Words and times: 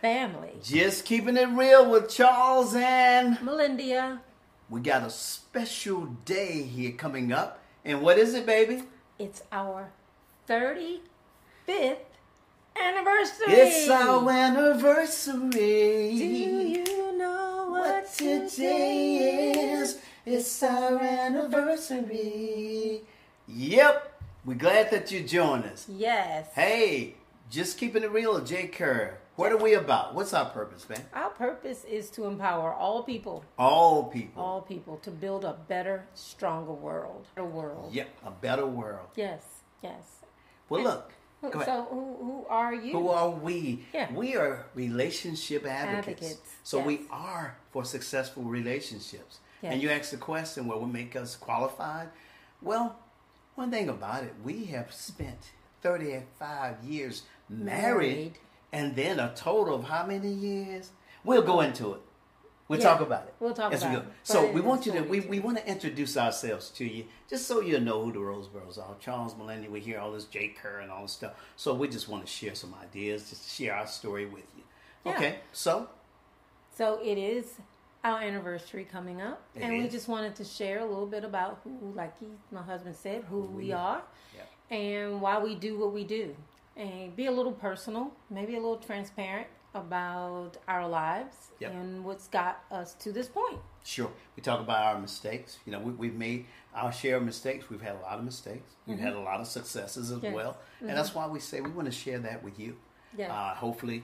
family? 0.00 0.48
Family? 0.48 0.52
Just 0.62 1.04
keeping 1.04 1.36
it 1.36 1.48
real 1.48 1.90
with 1.90 2.08
Charles 2.08 2.74
and 2.74 3.40
Melindia. 3.42 4.20
we 4.68 4.80
got 4.80 5.02
a 5.02 5.10
special 5.10 6.06
day 6.24 6.62
here 6.62 6.92
coming 6.92 7.32
up. 7.32 7.62
And 7.84 8.02
what 8.02 8.18
is 8.18 8.34
it, 8.34 8.46
baby? 8.46 8.82
It's 9.18 9.42
our 9.52 9.90
35th 10.48 11.00
anniversary. 12.80 13.46
It's 13.48 13.88
our 13.90 14.30
anniversary. 14.30 15.50
Do 15.50 16.24
you 16.24 17.18
know 17.18 17.66
what, 17.70 18.04
what 18.04 18.12
today 18.12 19.52
is? 19.52 19.98
It's 20.24 20.62
our 20.62 20.98
anniversary. 21.00 23.02
Yep. 23.48 24.12
We're 24.44 24.54
glad 24.54 24.90
that 24.90 25.10
you 25.10 25.22
joined 25.22 25.64
us. 25.64 25.86
Yes. 25.88 26.48
Hey, 26.54 27.14
just 27.50 27.78
keeping 27.78 28.02
it 28.02 28.10
real, 28.10 28.40
Jay 28.40 28.66
Kerr. 28.66 29.18
What 29.36 29.52
are 29.52 29.58
we 29.58 29.74
about? 29.74 30.14
What's 30.14 30.32
our 30.32 30.46
purpose, 30.48 30.88
man? 30.88 31.02
Our 31.12 31.28
purpose 31.30 31.84
is 31.84 32.08
to 32.10 32.24
empower 32.24 32.72
all 32.72 33.02
people, 33.02 33.44
All 33.58 34.04
people. 34.04 34.42
all 34.42 34.62
people, 34.62 34.96
to 35.02 35.10
build 35.10 35.44
a 35.44 35.58
better, 35.68 36.06
stronger 36.14 36.72
world. 36.72 37.26
A 37.36 37.44
world. 37.44 37.92
Yep, 37.92 38.08
a 38.24 38.30
better 38.30 38.66
world. 38.66 39.08
Yes, 39.14 39.42
yes. 39.82 40.20
Well, 40.70 40.82
look. 40.84 41.12
Who- 41.42 41.52
So, 41.64 41.86
who, 41.90 42.16
who 42.18 42.46
are 42.48 42.74
you? 42.74 42.92
Who 42.92 43.08
are 43.10 43.28
we? 43.28 43.84
Yeah. 43.92 44.10
We 44.12 44.36
are 44.36 44.64
relationship 44.74 45.66
advocates. 45.66 46.22
Advocates, 46.32 46.54
So 46.62 46.80
we 46.80 47.02
are 47.10 47.58
for 47.72 47.84
successful 47.84 48.42
relationships. 48.44 49.40
Yes. 49.62 49.74
And 49.74 49.82
you 49.82 49.90
ask 49.90 50.10
the 50.12 50.16
question, 50.16 50.66
what 50.66 50.80
would 50.80 50.92
make 50.92 51.14
us 51.14 51.36
qualified? 51.36 52.08
Well, 52.62 52.96
one 53.54 53.70
thing 53.70 53.90
about 53.90 54.24
it, 54.24 54.32
we 54.42 54.64
have 54.66 54.92
spent 54.94 55.50
35 55.82 56.82
years 56.82 57.22
married, 57.50 57.66
Married. 57.66 58.38
And 58.76 58.94
then 58.94 59.18
a 59.18 59.32
total 59.34 59.74
of 59.74 59.84
how 59.84 60.04
many 60.06 60.28
years? 60.30 60.90
We'll 61.24 61.42
go 61.42 61.60
into 61.62 61.94
it. 61.94 62.00
We'll 62.68 62.78
Yeah, 62.80 62.84
talk 62.90 63.00
about 63.00 63.24
it. 63.28 63.34
we'll 63.40 63.54
talk 63.54 63.72
as 63.72 63.84
we 63.84 63.90
go. 63.92 63.98
it. 63.98 64.04
So 64.24 64.50
we 64.50 64.60
want 64.60 64.86
you 64.86 64.92
to 64.92 65.02
we, 65.02 65.20
we 65.20 65.38
want 65.38 65.56
to 65.58 65.66
introduce 65.68 66.16
ourselves 66.16 66.68
to 66.70 66.84
you, 66.84 67.04
just 67.30 67.46
so 67.46 67.60
you 67.60 67.78
know 67.80 68.04
who 68.04 68.12
the 68.12 68.18
Roseborough 68.18 68.76
are. 68.78 68.96
Charles 69.00 69.36
Millennium, 69.36 69.72
we 69.72 69.80
hear 69.80 69.98
all 70.00 70.12
this 70.12 70.24
J. 70.24 70.48
Kerr 70.48 70.80
and 70.80 70.90
all 70.90 71.02
this 71.02 71.12
stuff. 71.12 71.34
So 71.56 71.74
we 71.74 71.88
just 71.88 72.08
want 72.08 72.26
to 72.26 72.30
share 72.30 72.54
some 72.54 72.74
ideas, 72.82 73.30
just 73.30 73.50
share 73.56 73.74
our 73.74 73.86
story 73.86 74.26
with 74.26 74.44
you. 74.56 74.64
Yeah. 75.04 75.12
Okay, 75.14 75.38
so 75.52 75.88
So 76.76 76.98
it 77.02 77.16
is 77.18 77.54
our 78.04 78.20
anniversary 78.20 78.84
coming 78.84 79.22
up, 79.22 79.40
It 79.54 79.62
and 79.62 79.72
we 79.82 79.88
just 79.88 80.08
wanted 80.08 80.34
to 80.36 80.44
share 80.44 80.80
a 80.80 80.84
little 80.84 81.06
bit 81.06 81.24
about 81.24 81.60
who, 81.64 81.92
like 81.94 82.18
he, 82.18 82.26
my 82.52 82.62
husband 82.62 82.94
said, 82.96 83.24
who 83.30 83.40
we 83.42 83.64
we 83.66 83.72
are, 83.72 84.02
yeah. 84.36 84.76
and 84.76 85.20
why 85.20 85.38
we 85.38 85.54
do 85.54 85.78
what 85.78 85.92
we 85.92 86.04
do, 86.04 86.34
and 86.76 87.14
be 87.16 87.26
a 87.26 87.30
little 87.30 87.52
personal, 87.52 88.12
maybe 88.30 88.52
a 88.54 88.60
little 88.60 88.76
transparent 88.76 89.46
about 89.74 90.56
our 90.68 90.88
lives 90.88 91.36
Yep. 91.60 91.72
and 91.72 92.04
what's 92.04 92.28
got 92.28 92.64
us 92.70 92.94
to 92.94 93.12
this 93.12 93.28
point. 93.28 93.58
Sure. 93.84 94.10
We 94.36 94.42
talk 94.42 94.60
about 94.60 94.84
our 94.94 94.98
mistakes. 95.00 95.58
You 95.64 95.72
know, 95.72 95.78
we, 95.80 95.92
we've 95.92 96.14
made 96.14 96.46
our 96.74 96.92
share 96.92 97.16
of 97.16 97.22
mistakes. 97.24 97.70
We've 97.70 97.80
had 97.80 97.94
a 97.96 98.00
lot 98.00 98.18
of 98.18 98.24
mistakes. 98.24 98.72
We've 98.86 98.98
had 98.98 99.12
a 99.14 99.20
lot 99.20 99.40
of 99.40 99.46
successes 99.46 100.10
as 100.10 100.16
Mm-hmm. 100.18 100.26
Yes. 100.26 100.34
well. 100.34 100.58
And 100.80 100.90
that's 100.90 101.14
why 101.14 101.26
we 101.26 101.40
say 101.40 101.60
we 101.60 101.70
want 101.70 101.86
to 101.86 101.92
share 101.92 102.18
that 102.20 102.42
with 102.42 102.58
you. 102.58 102.76
Yes. 103.16 103.30
Uh, 103.30 103.54
hopefully, 103.54 104.02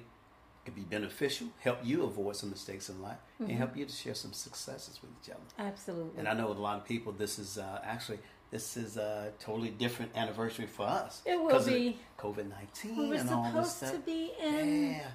it 0.65 0.75
be 0.75 0.83
beneficial, 0.83 1.49
help 1.59 1.79
you 1.83 2.05
avoid 2.05 2.37
some 2.37 2.51
mistakes 2.51 2.89
in 2.89 3.03
life, 3.03 3.19
Mm-hmm. 3.41 3.51
and 3.51 3.59
help 3.59 3.77
you 3.77 3.85
to 3.85 3.93
share 3.93 4.15
some 4.15 4.33
successes 4.33 5.01
with 5.03 5.11
each 5.23 5.31
other. 5.31 5.43
Absolutely. 5.69 6.19
And 6.19 6.29
I 6.29 6.35
know 6.35 6.49
with 6.49 6.59
a 6.59 6.63
lot 6.63 6.79
of 6.79 6.85
people, 6.85 7.13
this 7.13 7.39
is 7.39 7.59
uh, 7.59 7.81
actually 7.85 8.21
this 8.53 8.77
is 8.77 8.97
a 8.99 9.33
totally 9.41 9.71
different 9.71 10.13
anniversary 10.15 10.67
for 10.67 10.87
us. 10.87 11.23
It 11.27 11.41
will 11.41 11.65
be. 11.65 11.99
COVID 12.19 12.49
nineteen 12.51 12.97
we 12.97 13.09
were 13.09 13.15
and 13.17 13.31
all 13.31 13.43
this 13.45 13.73
supposed 13.73 13.77
stuff. 13.79 13.93
to 13.93 13.99
be 13.99 14.31
in 14.41 14.91
yeah, 14.93 15.09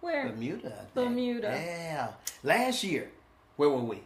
where? 0.00 0.28
Bermuda. 0.28 0.86
Bermuda. 0.92 1.48
Yeah. 1.48 2.08
Last 2.42 2.84
year, 2.84 3.10
where 3.56 3.70
were 3.70 3.80
we? 3.80 4.02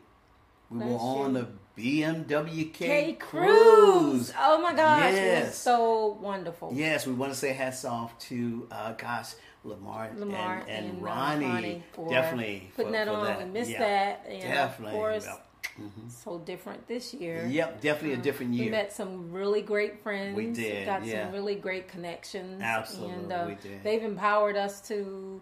We 0.70 0.78
were 0.78 0.84
Last 0.84 1.00
on 1.02 1.34
year. 1.34 1.46
the 1.76 1.82
BMWK 1.82 2.72
K 2.74 3.12
cruise. 3.18 4.32
Oh 4.38 4.60
my 4.60 4.74
gosh, 4.74 5.02
it 5.02 5.14
was 5.14 5.14
Yes. 5.16 5.58
so 5.58 6.18
wonderful. 6.20 6.70
Yes, 6.74 7.06
we 7.06 7.14
want 7.14 7.32
to 7.32 7.38
say 7.38 7.52
hats 7.54 7.84
off 7.84 8.16
to 8.28 8.68
uh, 8.70 8.92
gosh, 8.92 9.32
Lamar, 9.64 10.10
Lamar 10.16 10.58
and, 10.60 10.68
and, 10.68 10.86
and, 10.90 10.98
uh, 11.02 11.04
Ronnie. 11.06 11.46
Ronnie 11.46 11.82
for 11.94 12.08
definitely 12.10 12.70
putting 12.76 12.92
for, 12.92 12.98
that 12.98 13.06
for 13.08 13.14
on. 13.14 13.24
That. 13.24 13.38
We 13.38 13.44
missed 13.46 13.70
Yeah. 13.70 13.78
that, 13.80 14.26
and 14.28 14.42
Definitely. 14.42 14.94
of 14.94 15.00
course, 15.00 15.26
Well, 15.26 15.40
mhm. 15.80 16.10
so 16.10 16.38
different 16.38 16.86
this 16.86 17.12
year. 17.14 17.46
Yep, 17.46 17.80
definitely 17.80 18.14
a 18.18 18.22
different 18.22 18.54
year. 18.54 18.66
We 18.66 18.70
met 18.70 18.92
some 18.92 19.30
really 19.32 19.62
great 19.62 20.02
friends. 20.02 20.36
We 20.36 20.46
did, 20.46 20.86
Got 20.86 21.04
yeah. 21.04 21.24
some 21.24 21.32
really 21.34 21.54
great 21.54 21.88
connections. 21.88 22.60
Absolutely, 22.62 23.14
and, 23.14 23.32
uh, 23.32 23.44
we 23.48 23.54
did. 23.56 23.82
They've 23.82 24.02
empowered 24.02 24.56
us 24.56 24.80
to 24.88 25.40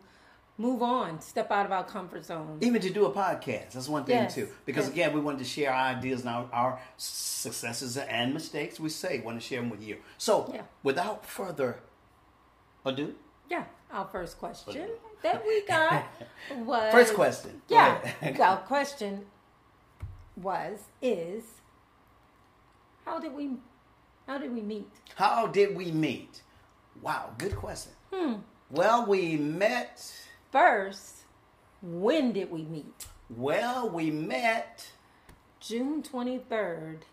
move 0.58 0.82
on, 0.82 1.20
step 1.20 1.50
out 1.52 1.64
of 1.64 1.72
our 1.72 1.84
comfort 1.84 2.24
zone. 2.24 2.58
Even 2.60 2.80
to 2.82 2.90
do 2.90 3.06
a 3.06 3.10
podcast, 3.12 3.72
that's 3.72 3.88
one 3.88 4.04
thing 4.04 4.16
Yes, 4.16 4.34
too. 4.34 4.48
Because 4.66 4.86
yes. 4.86 4.92
again, 4.92 5.12
we 5.14 5.20
wanted 5.20 5.38
to 5.38 5.44
share 5.44 5.72
our 5.72 5.90
ideas 5.96 6.20
and 6.22 6.30
our, 6.30 6.48
our 6.52 6.80
successes 6.96 7.96
and 7.96 8.34
mistakes. 8.34 8.80
We 8.80 8.88
say 8.88 9.20
want 9.20 9.40
to 9.40 9.46
share 9.46 9.60
them 9.60 9.70
with 9.70 9.82
you. 9.82 9.98
So, 10.18 10.50
Yeah. 10.52 10.62
without 10.82 11.24
further 11.24 11.80
ado, 12.84 13.14
Yeah, 13.48 13.64
our 13.92 14.06
first 14.06 14.38
question 14.38 14.90
that 15.22 15.46
we 15.46 15.62
got 15.66 16.04
was 16.56 16.92
first 16.92 17.14
question. 17.14 17.62
Yeah, 17.68 17.98
our 18.40 18.56
question 18.66 19.26
was 20.42 20.78
is 21.02 21.42
how 23.04 23.18
did 23.18 23.32
we 23.34 23.50
how 24.26 24.36
did 24.38 24.52
we 24.52 24.60
meet? 24.60 24.90
How 25.14 25.46
did 25.46 25.74
we 25.76 25.90
meet? 25.90 26.42
Wow, 27.00 27.30
good 27.38 27.56
question. 27.56 27.92
Hmm. 28.12 28.34
Well, 28.70 29.06
we 29.06 29.36
met. 29.36 30.12
First, 30.52 31.24
when 31.80 32.32
did 32.32 32.50
we 32.50 32.62
meet? 32.62 33.06
Well, 33.30 33.88
we 33.88 34.10
met 34.10 34.90
June 35.60 36.02
twenty 36.02 36.38
third, 36.38 37.06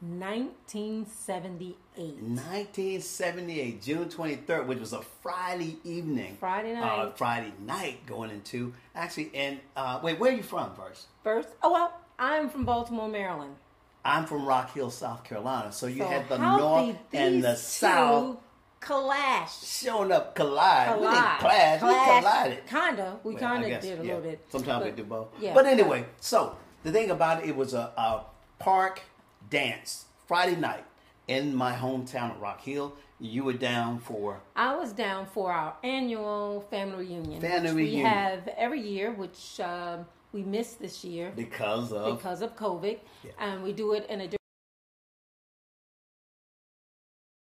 nineteen 0.00 1.06
seventy 1.06 1.76
eight. 1.98 2.22
1978, 2.22 3.82
June 3.82 4.08
23rd, 4.08 4.66
which 4.66 4.78
was 4.78 4.94
a 4.94 5.02
Friday 5.22 5.76
evening. 5.84 6.36
Friday 6.40 6.74
Uh, 6.74 6.80
night. 6.80 7.18
Friday 7.18 7.52
night 7.60 8.06
going 8.06 8.30
into 8.30 8.72
actually. 8.94 9.30
And 9.34 9.60
uh, 9.76 10.00
wait, 10.02 10.18
where 10.18 10.32
are 10.32 10.36
you 10.36 10.42
from 10.42 10.74
first? 10.74 11.08
First, 11.22 11.48
oh 11.62 11.70
well, 11.72 11.92
I'm 12.22 12.48
from 12.48 12.64
Baltimore, 12.64 13.08
Maryland. 13.08 13.56
I'm 14.04 14.26
from 14.26 14.44
Rock 14.46 14.72
Hill, 14.74 14.90
South 14.90 15.24
Carolina. 15.24 15.72
So 15.72 15.86
you 15.88 15.98
So 16.02 16.06
had 16.06 16.28
the 16.28 16.38
north 16.38 16.96
and 17.12 17.42
the 17.42 17.56
south 17.56 18.36
clash. 18.80 19.64
showing 19.64 20.12
up 20.12 20.36
collide. 20.36 21.00
We 21.00 21.06
didn't 21.06 21.14
Collide. 21.18 21.38
clash, 21.40 21.82
we 21.82 21.88
collided. 22.22 22.66
Kinda. 22.68 23.16
We 23.24 23.34
Well, 23.34 23.40
kinda 23.52 23.68
guess, 23.68 23.82
did 23.82 23.98
a 24.00 24.02
yeah. 24.04 24.14
little 24.14 24.30
bit. 24.30 24.46
Sometimes 24.50 24.84
we 24.84 24.90
do 24.92 25.02
both. 25.02 25.28
yeah. 25.40 25.52
But 25.52 25.66
anyway, 25.66 26.06
so 26.20 26.56
the 26.84 26.92
thing 26.92 27.10
about 27.10 27.42
it, 27.42 27.48
it 27.50 27.56
was 27.56 27.74
a, 27.74 27.90
a 27.96 28.20
park 28.60 29.02
dance 29.50 30.04
Friday 30.28 30.54
night 30.56 30.84
in 31.26 31.54
my 31.56 31.72
hometown 31.72 32.36
of 32.36 32.40
Rock 32.40 32.60
Hill. 32.60 32.92
You 33.18 33.42
were 33.44 33.52
down 33.52 33.98
for 33.98 34.40
I 34.54 34.76
was 34.76 34.92
down 34.92 35.26
for 35.26 35.52
our 35.52 35.74
annual 35.82 36.60
family 36.70 37.06
reunion, 37.06 37.40
Family 37.40 37.68
which 37.68 37.74
we 37.74 37.82
reunion. 37.82 38.06
have 38.06 38.48
every 38.56 38.80
year, 38.80 39.10
which 39.12 39.58
um, 39.60 40.06
we 40.32 40.42
missed 40.42 40.80
this 40.80 41.04
year 41.04 41.32
because 41.36 41.92
of 41.92 42.16
because 42.16 42.42
of 42.42 42.56
COVID, 42.56 42.98
Yeah. 43.24 43.30
and 43.38 43.62
we 43.62 43.72
do 43.72 43.92
it 43.94 44.06
in 44.08 44.20
a 44.20 44.24
different. 44.24 44.38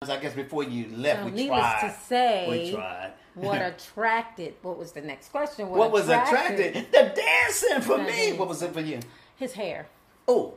I 0.08 0.18
guess 0.18 0.34
before 0.36 0.64
you 0.64 0.96
left, 0.96 1.22
So 1.22 1.26
we 1.26 1.32
needless 1.32 1.60
tried. 1.62 1.90
to 1.90 1.98
say, 2.06 2.46
we 2.50 2.72
tried. 2.74 3.14
What 3.34 3.60
attracted? 3.74 4.54
What 4.62 4.78
was 4.78 4.92
the 4.92 5.02
next 5.02 5.30
question? 5.30 5.68
What 5.70 5.92
was 5.92 6.08
attracted? 6.10 6.76
The 6.92 7.12
dancing 7.16 7.82
for 7.82 7.98
me. 7.98 8.34
What 8.34 8.48
was 8.48 8.62
it 8.62 8.72
for 8.72 8.82
you? 8.82 9.00
His 9.36 9.54
hair. 9.54 9.88
Oh, 10.28 10.54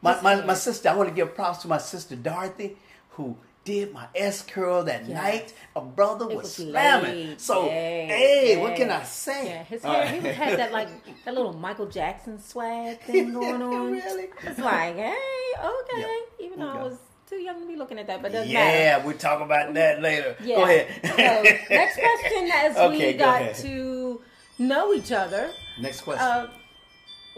my, 0.00 0.14
His 0.14 0.22
my, 0.22 0.34
hair. 0.36 0.46
my 0.46 0.54
sister, 0.54 0.88
I 0.90 0.94
want 0.94 1.08
to 1.08 1.14
give 1.14 1.34
props 1.34 1.58
to 1.62 1.68
my 1.68 1.78
sister 1.78 2.14
Dorothy, 2.14 2.76
who 3.10 3.36
did 3.64 3.92
my 3.92 4.06
S 4.14 4.42
curl 4.42 4.84
that 4.84 5.06
Yes. 5.06 5.22
night. 5.22 5.54
A 5.74 5.80
brother 5.80 6.26
was, 6.26 6.36
was 6.36 6.54
slamming. 6.54 7.28
laid, 7.28 7.40
So, 7.40 7.62
laid, 7.66 8.08
hey, 8.08 8.56
what 8.60 8.76
can 8.76 8.90
I 8.90 9.02
say? 9.04 9.46
Yeah, 9.46 9.64
his 9.64 9.82
hair. 9.82 10.00
right. 10.02 10.10
He 10.10 10.20
was, 10.20 10.36
had 10.36 10.58
that 10.58 10.72
like 10.72 10.88
that 11.24 11.34
little 11.34 11.52
Michael 11.54 11.86
Jackson 11.86 12.40
swag 12.40 13.00
thing 13.06 13.32
going 13.32 13.62
on. 13.62 13.92
Really? 13.92 14.28
It's 14.42 14.58
like, 14.58 14.96
hey, 14.96 15.14
okay. 15.58 16.00
Yeah. 16.00 16.44
Even 16.46 16.58
though 16.60 16.68
I 16.68 16.82
was 16.82 16.98
too 17.28 17.36
young 17.36 17.60
to 17.60 17.66
be 17.66 17.74
looking 17.76 17.98
at 17.98 18.06
that, 18.06 18.20
but 18.20 18.32
doesn't 18.32 18.52
matter. 18.52 18.78
Yeah, 18.78 19.04
we'll 19.04 19.16
talk 19.16 19.40
about 19.40 19.72
that 19.74 20.02
later. 20.02 20.36
Yeah. 20.44 20.56
Go 20.56 20.62
ahead. 20.64 20.88
so 21.04 21.74
next 21.74 21.98
question, 21.98 22.50
as 22.54 22.76
Okay, 22.76 23.12
we 23.12 23.18
go 23.18 23.24
got 23.24 23.40
ahead. 23.42 23.54
to 23.56 24.20
know 24.58 24.92
each 24.92 25.10
other, 25.10 25.50
Next 25.80 26.02
question. 26.02 26.22
uh, 26.24 26.48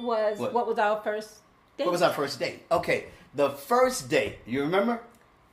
was 0.00 0.38
What? 0.38 0.52
what? 0.52 0.67
was 0.67 0.79
our 0.79 1.00
first 1.02 1.38
date? 1.79 1.84
what 1.84 1.93
was 1.93 2.02
our 2.02 2.12
first 2.12 2.38
date? 2.40 2.62
Okay, 2.70 3.06
the 3.34 3.50
first 3.50 4.08
date. 4.11 4.38
You 4.44 4.62
remember? 4.62 5.00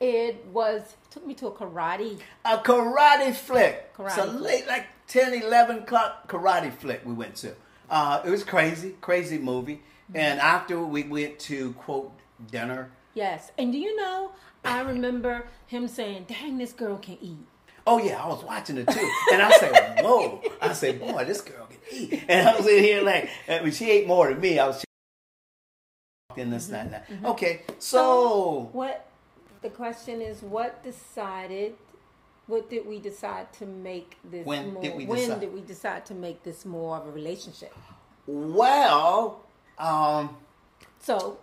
It 0.04 0.44
was 0.52 0.96
took 1.08 1.26
me 1.26 1.32
to 1.36 1.46
a 1.46 1.50
karate. 1.50 2.18
A 2.44 2.58
karate 2.58 3.34
flick. 3.34 3.96
Karate 3.96 4.10
so 4.10 4.26
late, 4.26 4.66
like 4.66 4.86
10, 5.08 5.32
11 5.42 5.78
o'clock 5.78 6.28
karate 6.28 6.70
flick 6.70 7.00
we 7.06 7.14
went 7.14 7.36
to. 7.36 7.54
Uh, 7.88 8.20
it 8.22 8.28
was 8.28 8.44
crazy, 8.44 8.96
crazy 9.00 9.38
movie. 9.38 9.76
Mm-hmm. 9.76 10.16
And 10.18 10.40
after 10.40 10.84
we 10.84 11.04
went 11.04 11.38
to, 11.50 11.72
quote, 11.72 12.12
dinner. 12.50 12.90
Yes, 13.14 13.50
and 13.56 13.72
do 13.72 13.78
you 13.78 13.96
know? 13.96 14.32
I 14.62 14.82
remember 14.82 15.46
him 15.66 15.88
saying, 15.88 16.26
"Dang, 16.28 16.58
this 16.58 16.74
girl 16.74 16.98
can 16.98 17.16
eat." 17.22 17.46
Oh 17.86 17.98
yeah, 17.98 18.22
I 18.22 18.28
was 18.28 18.44
watching 18.44 18.76
it 18.76 18.88
too, 18.88 19.10
and 19.32 19.40
I 19.40 19.50
said, 19.52 20.04
"Whoa!" 20.04 20.42
I 20.60 20.74
said, 20.74 21.00
"Boy, 21.00 21.24
this 21.24 21.40
girl 21.40 21.66
can 21.66 21.78
eat." 21.90 22.24
And 22.28 22.46
I 22.46 22.56
was 22.56 22.66
in 22.66 22.82
here 22.82 23.02
like, 23.02 23.30
I 23.48 23.60
mean, 23.60 23.72
she 23.72 23.90
ate 23.90 24.06
more 24.06 24.28
than 24.28 24.40
me. 24.40 24.58
I 24.58 24.66
was 24.66 24.84
in 26.36 26.50
this, 26.50 26.66
that, 26.66 26.84
and 26.84 26.92
that. 26.92 27.30
Okay, 27.30 27.62
so 27.78 28.68
what 28.72 29.06
the 29.64 29.70
question 29.70 30.20
is, 30.20 30.42
what 30.42 30.82
decided? 30.84 31.74
What 32.46 32.68
did 32.68 32.86
we 32.86 33.00
decide 33.00 33.50
to 33.54 33.66
make 33.66 34.18
this 34.22 34.46
When 34.46 34.74
more? 34.74 34.82
did 34.82 34.94
we 34.94 35.06
when 35.06 35.18
decide? 35.20 35.40
did 35.40 35.54
we 35.54 35.62
decide 35.62 36.04
to 36.06 36.14
make 36.14 36.42
this 36.44 36.66
more 36.66 36.98
of 36.98 37.06
a 37.08 37.10
relationship? 37.10 37.74
well, 38.26 39.40
um, 39.78 40.36
So, 41.00 41.38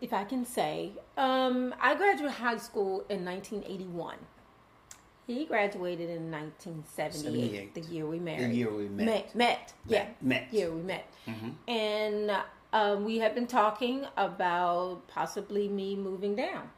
if 0.00 0.12
I 0.12 0.24
can 0.24 0.44
say, 0.44 0.92
um, 1.16 1.74
I 1.80 1.94
graduated 1.94 2.36
high 2.36 2.58
school 2.58 3.04
in 3.08 3.24
1981. 3.24 4.16
He 5.26 5.46
graduated 5.46 6.10
in 6.10 6.30
1978, 6.30 7.74
the 7.74 7.80
year 7.80 8.06
we 8.06 8.18
married. 8.18 8.50
The 8.50 8.54
year 8.54 8.70
we 8.70 8.88
met. 8.88 9.06
Met, 9.06 9.34
met, 9.34 9.74
yeah, 9.86 10.06
met. 10.20 10.42
Mm-hmm. 10.44 10.56
year 10.56 10.70
we 10.70 10.82
met. 10.82 11.06
And 11.68 12.30
um, 12.72 13.04
we 13.04 13.18
had 13.18 13.34
been 13.34 13.46
talking 13.46 14.04
about 14.16 15.06
possibly 15.08 15.68
me 15.68 15.96
moving 15.96 16.34
down. 16.36 16.68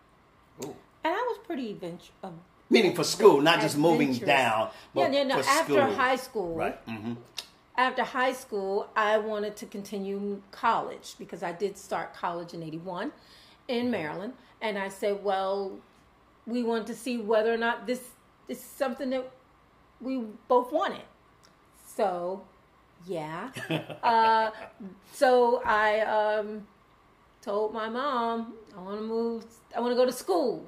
ooh. 0.65 0.77
And 1.05 1.13
I 1.15 1.21
was 1.31 1.39
pretty 1.47 1.71
adventurous. 1.73 2.11
Uh, 2.23 2.31
meaning 2.71 2.95
for 2.95 3.05
school, 3.05 3.41
not 3.41 3.61
just 3.61 3.77
moving 3.77 4.15
down, 4.15 4.71
but 4.95 5.13
yeah, 5.13 5.19
yeah, 5.19 5.25
no. 5.25 5.43
for 5.43 5.49
After 5.49 5.73
school. 5.75 5.95
high 5.95 6.17
school, 6.17 6.55
right? 6.55 6.79
hmm 6.87 7.15
after 7.77 8.05
high 8.05 8.33
school, 8.33 8.89
I 8.95 9.19
wanted 9.19 9.57
to 9.57 9.67
continue 9.67 10.41
college 10.53 11.17
because 11.19 11.43
I 11.43 11.53
did 11.53 11.77
start 11.77 12.15
college 12.15 12.55
in 12.55 12.63
81 12.63 13.13
in 13.69 13.91
Maryland. 13.91 14.35
And 14.61 14.79
I 14.79 14.89
said, 14.89 15.25
well, 15.25 15.79
we 16.47 16.63
want 16.63 16.87
to 16.87 16.95
see 16.95 17.19
whether 17.19 17.53
or 17.53 17.57
not 17.57 17.87
this 17.87 18.01
is 18.49 18.61
something 18.61 19.11
that 19.11 19.29
we 20.01 20.23
both 20.47 20.73
wanted. 20.73 21.03
So, 21.97 22.43
yeah. 23.07 23.51
uh, 24.03 24.51
so 25.13 25.61
I 25.65 26.01
um, 26.01 26.67
told 27.43 27.75
my 27.75 27.89
mom, 27.89 28.55
I 28.77 28.81
want 28.81 29.01
to 29.01 29.07
move, 29.07 29.45
I 29.77 29.81
want 29.81 29.91
to 29.93 29.97
go 29.97 30.07
to 30.07 30.13
school 30.13 30.65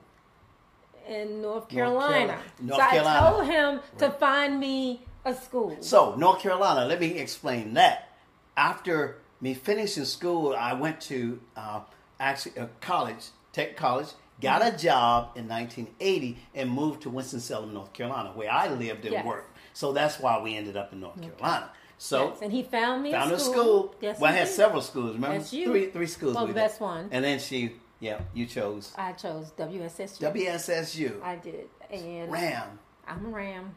in 1.08 1.40
North 1.42 1.68
Carolina. 1.68 2.08
Carolina. 2.08 2.40
North 2.60 2.80
so 2.80 3.06
I 3.06 3.30
told 3.30 3.46
him 3.46 3.80
to 3.98 4.10
find 4.10 4.58
me 4.60 5.04
a 5.24 5.34
school. 5.34 5.76
So, 5.80 6.14
North 6.16 6.40
Carolina, 6.40 6.84
let 6.86 7.00
me 7.00 7.18
explain 7.18 7.74
that. 7.74 8.08
After 8.56 9.18
me 9.40 9.54
finishing 9.54 10.04
school, 10.04 10.54
I 10.56 10.72
went 10.72 11.00
to 11.02 11.40
uh, 11.56 11.80
actually 12.18 12.58
uh, 12.58 12.66
college, 12.80 13.26
Tech 13.52 13.76
College, 13.76 14.08
got 14.40 14.62
Mm-hmm. 14.62 14.74
a 14.74 14.78
job 14.78 15.30
in 15.36 15.48
1980, 15.48 16.38
and 16.54 16.70
moved 16.70 17.02
to 17.02 17.10
Winston-Salem, 17.10 17.72
North 17.74 17.92
Carolina, 17.92 18.30
where 18.34 18.50
I 18.50 18.68
lived 18.68 19.04
and 19.04 19.12
Yes. 19.12 19.24
worked. 19.26 19.56
So 19.74 19.92
that's 19.92 20.18
why 20.18 20.40
we 20.40 20.56
ended 20.56 20.76
up 20.76 20.92
in 20.92 21.00
North 21.00 21.20
Carolina. 21.20 21.70
So, 21.98 22.28
Yes, 22.28 22.38
and 22.42 22.52
he 22.52 22.62
found 22.62 23.02
me 23.02 23.10
found 23.12 23.30
a 23.30 23.34
a 23.34 23.38
school. 23.38 23.52
school. 23.54 23.94
Yes, 24.00 24.20
well, 24.20 24.30
I 24.30 24.36
had 24.36 24.44
did. 24.46 24.52
several 24.54 24.82
schools. 24.82 25.14
Remember, 25.14 25.40
three 25.42 25.86
three 25.90 26.06
schools. 26.06 26.34
Well, 26.34 26.44
we 26.46 26.52
the 26.52 26.54
best 26.54 26.80
one. 26.80 27.08
And 27.10 27.24
then 27.24 27.38
she, 27.38 27.72
yeah, 28.00 28.20
you 28.34 28.46
chose 28.46 28.92
I 28.96 29.12
chose 29.12 29.52
WSSU. 29.58 30.32
WSSU. 30.32 31.22
I 31.22 31.36
did, 31.36 31.68
and 31.90 32.30
Ram. 32.30 32.78
I'm 33.06 33.32
Ram. 33.34 33.74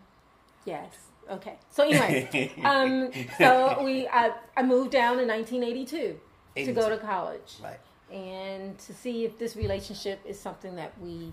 Yes. 0.66 0.94
Okay. 1.30 1.56
So 1.70 1.84
anyway, 1.84 2.52
um, 2.64 3.12
so 3.38 3.82
we 3.84 4.08
I, 4.08 4.32
I 4.58 4.64
moved 4.64 4.92
down 4.92 5.20
in 5.20 5.28
1982 5.28 6.20
to 6.66 6.72
go 6.74 6.90
to 6.90 6.98
college 6.98 7.56
Right. 7.64 7.80
and 8.12 8.78
to 8.80 8.94
see 8.94 9.26
if 9.26 9.38
this 9.38 9.56
relationship 9.56 10.20
is 10.26 10.40
something 10.40 10.76
that 10.76 10.92
we 11.00 11.32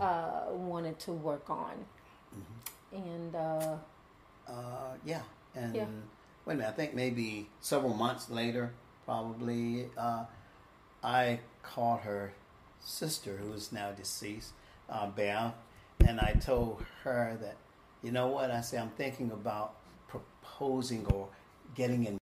uh, 0.00 0.42
wanted 0.50 0.98
to 1.00 1.12
work 1.12 1.48
on. 1.50 1.72
Mm-hmm. 2.34 2.96
And 3.10 3.34
uh, 3.34 3.76
Uh, 4.48 4.96
yeah, 5.04 5.22
and 5.54 5.74
Yeah. 5.74 5.86
wait 6.44 6.54
a 6.54 6.56
minute. 6.58 6.68
I 6.68 6.72
think 6.76 6.94
maybe 6.94 7.48
several 7.60 7.94
months 7.94 8.28
later, 8.30 8.72
probably, 9.06 9.88
uh, 9.96 10.24
I 11.02 11.40
called 11.62 12.00
her 12.00 12.32
sister, 12.80 13.36
who 13.36 13.52
is 13.52 13.70
now 13.72 13.90
deceased, 13.92 14.52
uh, 14.88 15.08
Beth, 15.08 15.54
and 16.06 16.20
I 16.20 16.32
told 16.34 16.84
her 17.04 17.36
that, 17.40 17.56
you 18.02 18.12
know 18.12 18.26
what? 18.28 18.50
I 18.50 18.60
said 18.60 18.82
I'm 18.82 18.90
thinking 18.90 19.30
about 19.30 19.74
proposing 20.08 21.06
or 21.06 21.28
getting 21.74 22.04
in. 22.04 22.18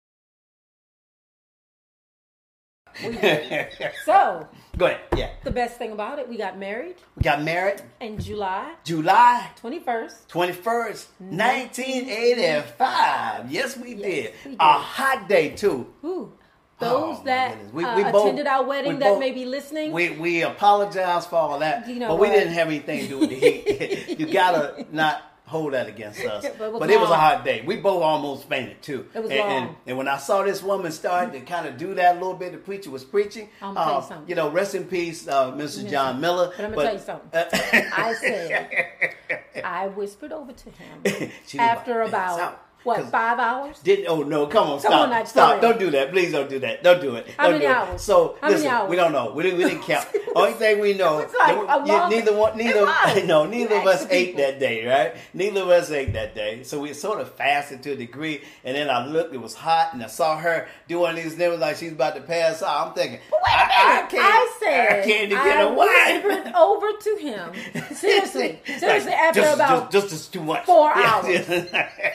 so 4.06 4.48
Go 4.78 4.86
ahead. 4.88 5.00
Yeah, 5.16 5.30
the 5.44 5.52
best 5.52 5.78
thing 5.78 5.92
about 5.94 6.20
it, 6.20 6.28
we 6.28 6.36
got 6.38 6.58
married 6.58 6.96
we 7.16 7.22
got 7.24 7.42
married 7.44 7.81
in 8.02 8.20
July 8.20 8.74
July 8.84 9.50
21st. 9.62 10.28
21st, 10.28 11.06
1985. 11.20 13.52
Yes, 13.52 13.78
we 13.78 13.94
did. 13.96 14.34
we 14.44 14.52
did. 14.52 14.58
A 14.60 14.74
hot 14.74 15.30
day, 15.30 15.52
too. 15.52 15.88
Ooh. 16.04 16.34
Oh, 16.81 17.08
Those 17.10 17.18
my 17.20 17.24
that 17.26 17.52
goodness. 17.56 17.74
We- 17.74 17.84
uh, 17.86 18.12
both- 18.12 18.24
attended 18.26 18.48
our 18.48 18.64
wedding 18.64 18.94
we 18.94 19.00
that 19.00 19.10
both- 19.10 19.20
may 19.20 19.31
be 19.31 19.46
listening. 19.46 19.92
We 19.92 20.12
we 20.12 20.44
apologize 20.44 21.26
for 21.26 21.36
all 21.36 21.60
that, 21.60 21.88
You 21.88 21.96
know 21.96 22.10
but 22.10 22.20
we 22.20 22.30
didn't 22.30 22.54
have 22.54 22.68
anything 22.68 23.02
to 23.02 23.08
do 23.08 23.20
with 23.20 23.30
the 23.30 23.36
heat. 23.36 24.20
you 24.20 24.31
gotta 24.31 24.86
not 24.92 25.24
hold 25.46 25.74
that 25.74 25.88
against 25.88 26.24
us. 26.24 26.46
But 26.58 26.66
it 26.66 26.72
was 26.72 26.80
but 26.80 26.90
it 26.92 27.00
was 27.00 27.10
a 27.10 27.16
hot 27.18 27.44
day. 27.44 27.64
We 27.66 27.78
both 27.78 28.04
almost 28.04 28.48
fainted 28.48 28.81
too. 28.81 29.08
It 29.14 29.20
was 29.24 29.31
and, 29.31 29.40
and, 29.40 29.66
long. 29.66 29.76
and 29.88 29.98
when 29.98 30.08
I 30.08 30.18
saw 30.18 30.44
this 30.44 30.62
woman 30.62 30.92
start 30.92 31.34
to 31.34 31.42
kind 31.42 31.66
of 31.66 31.78
do 31.78 31.96
that 31.96 32.12
a 32.16 32.20
little 32.20 32.36
bit, 32.36 32.52
the 32.52 32.60
preacher 32.60 32.92
was 32.92 33.04
preaching. 33.04 33.50
I'm 33.62 33.74
gonna 33.74 33.86
tell 33.86 33.94
you 33.94 34.00
uh, 34.00 34.02
something. 34.02 34.30
You 34.30 34.36
know, 34.36 34.50
rest 34.52 34.76
in 34.76 34.86
peace, 34.86 35.28
uh, 35.28 35.52
Mr. 35.54 35.90
John 35.90 36.22
Miller. 36.22 36.54
But 36.56 36.66
I'm 36.66 36.72
gonna 36.72 36.84
tell 36.86 36.94
you 36.94 37.00
something. 37.00 37.30
I 37.34 38.14
said, 38.14 39.16
I 39.64 39.88
whispered 39.88 40.31
over 40.31 40.54
to 40.54 40.70
him 40.70 41.31
after 41.58 42.04
about 42.04 42.62
to 42.84 42.90
pass 42.90 43.00
about 43.00 43.00
out. 43.00 43.04
what 43.04 43.12
five 43.12 43.40
hours. 43.40 43.80
Didn't 43.80 44.06
oh 44.08 44.24
no, 44.24 44.48
come 44.48 44.64
on, 44.68 44.80
Come 44.80 44.92
stop. 44.92 45.09
on, 45.09 45.26
stop. 45.26 45.62
Don't 45.62 45.80
do 45.80 45.92
that. 45.92 46.12
Please 46.12 46.31
don't 46.31 46.50
do 46.50 46.59
that. 46.59 46.83
Don't 46.83 47.02
do 47.02 47.16
it. 47.16 47.28
How 47.38 47.44
Don't 47.45 47.54
many 47.54 47.66
do 47.66 47.71
it. 47.71 47.76
hours? 47.76 48.02
So 48.02 48.38
How 48.42 48.48
many 48.48 48.56
listen, 48.56 48.71
hours? 48.71 48.90
we 48.90 48.95
don't 48.95 49.12
know. 49.12 49.31
We 49.33 49.44
didn't 49.44 49.57
we 49.59 49.66
didn't 49.66 49.83
count. 49.83 50.07
Only 50.36 50.54
thing 50.54 50.80
we 50.80 50.94
know 50.94 51.18
like 51.18 51.31
that 51.31 51.56
a 51.56 51.83
we- 51.83 51.90
long- 51.92 52.09
neither 52.09 52.33
one 52.38 52.57
neither 52.57 52.86
no, 53.26 53.45
neither 53.45 53.76
of 53.76 53.86
us 53.88 54.06
ate 54.09 54.28
people. 54.36 54.42
that 54.44 54.59
day, 54.59 54.86
right? 54.86 55.16
Neither 55.33 55.62
of 55.62 55.69
us 55.69 55.92
ate 55.92 56.14
that 56.14 56.36
day. 56.36 56.64
So 56.64 56.80
we 56.80 56.94
sort 56.94 57.19
of 57.19 57.33
fasted 57.33 57.83
to 57.83 57.92
a 57.92 57.95
degree 57.95 58.42
and 58.64 58.76
then 58.76 58.90
I 58.90 59.06
looked, 59.06 59.33
it 59.33 59.42
was 59.42 59.54
hot, 59.56 59.94
and 59.94 60.04
I 60.04 60.07
saw 60.07 60.38
her 60.38 60.68
do 60.88 61.00
one 61.00 61.18
of 61.18 61.24
these 61.24 61.38
nibbles 61.38 61.59
like 61.62 61.78
she's 61.78 61.92
about 61.92 62.16
to 62.16 62.21
pass 62.21 62.62
out. 62.64 62.88
I'm 62.88 62.94
thinking, 62.94 63.19
Wait 63.31 63.42
a 63.45 63.57
I, 63.57 63.69
I 63.71 63.95
minute. 63.95 64.09
can't 64.12 64.24
I 64.24 64.56
said 64.59 65.00
I 65.00 65.06
can't 65.06 65.30
get 65.30 65.40
I 65.40 65.62
away. 65.62 66.54
over 66.56 66.92
to 66.98 67.16
him. 67.19 67.95
Seriously, 67.95 68.59
seriously. 68.66 69.12
Like, 69.12 69.19
after 69.19 69.42
just, 69.42 69.56
about 69.56 69.92
just, 69.92 70.07
just, 70.09 70.09
just 70.09 70.33
too 70.33 70.44
much. 70.44 70.66
four 70.66 70.92
hours. 70.95 71.26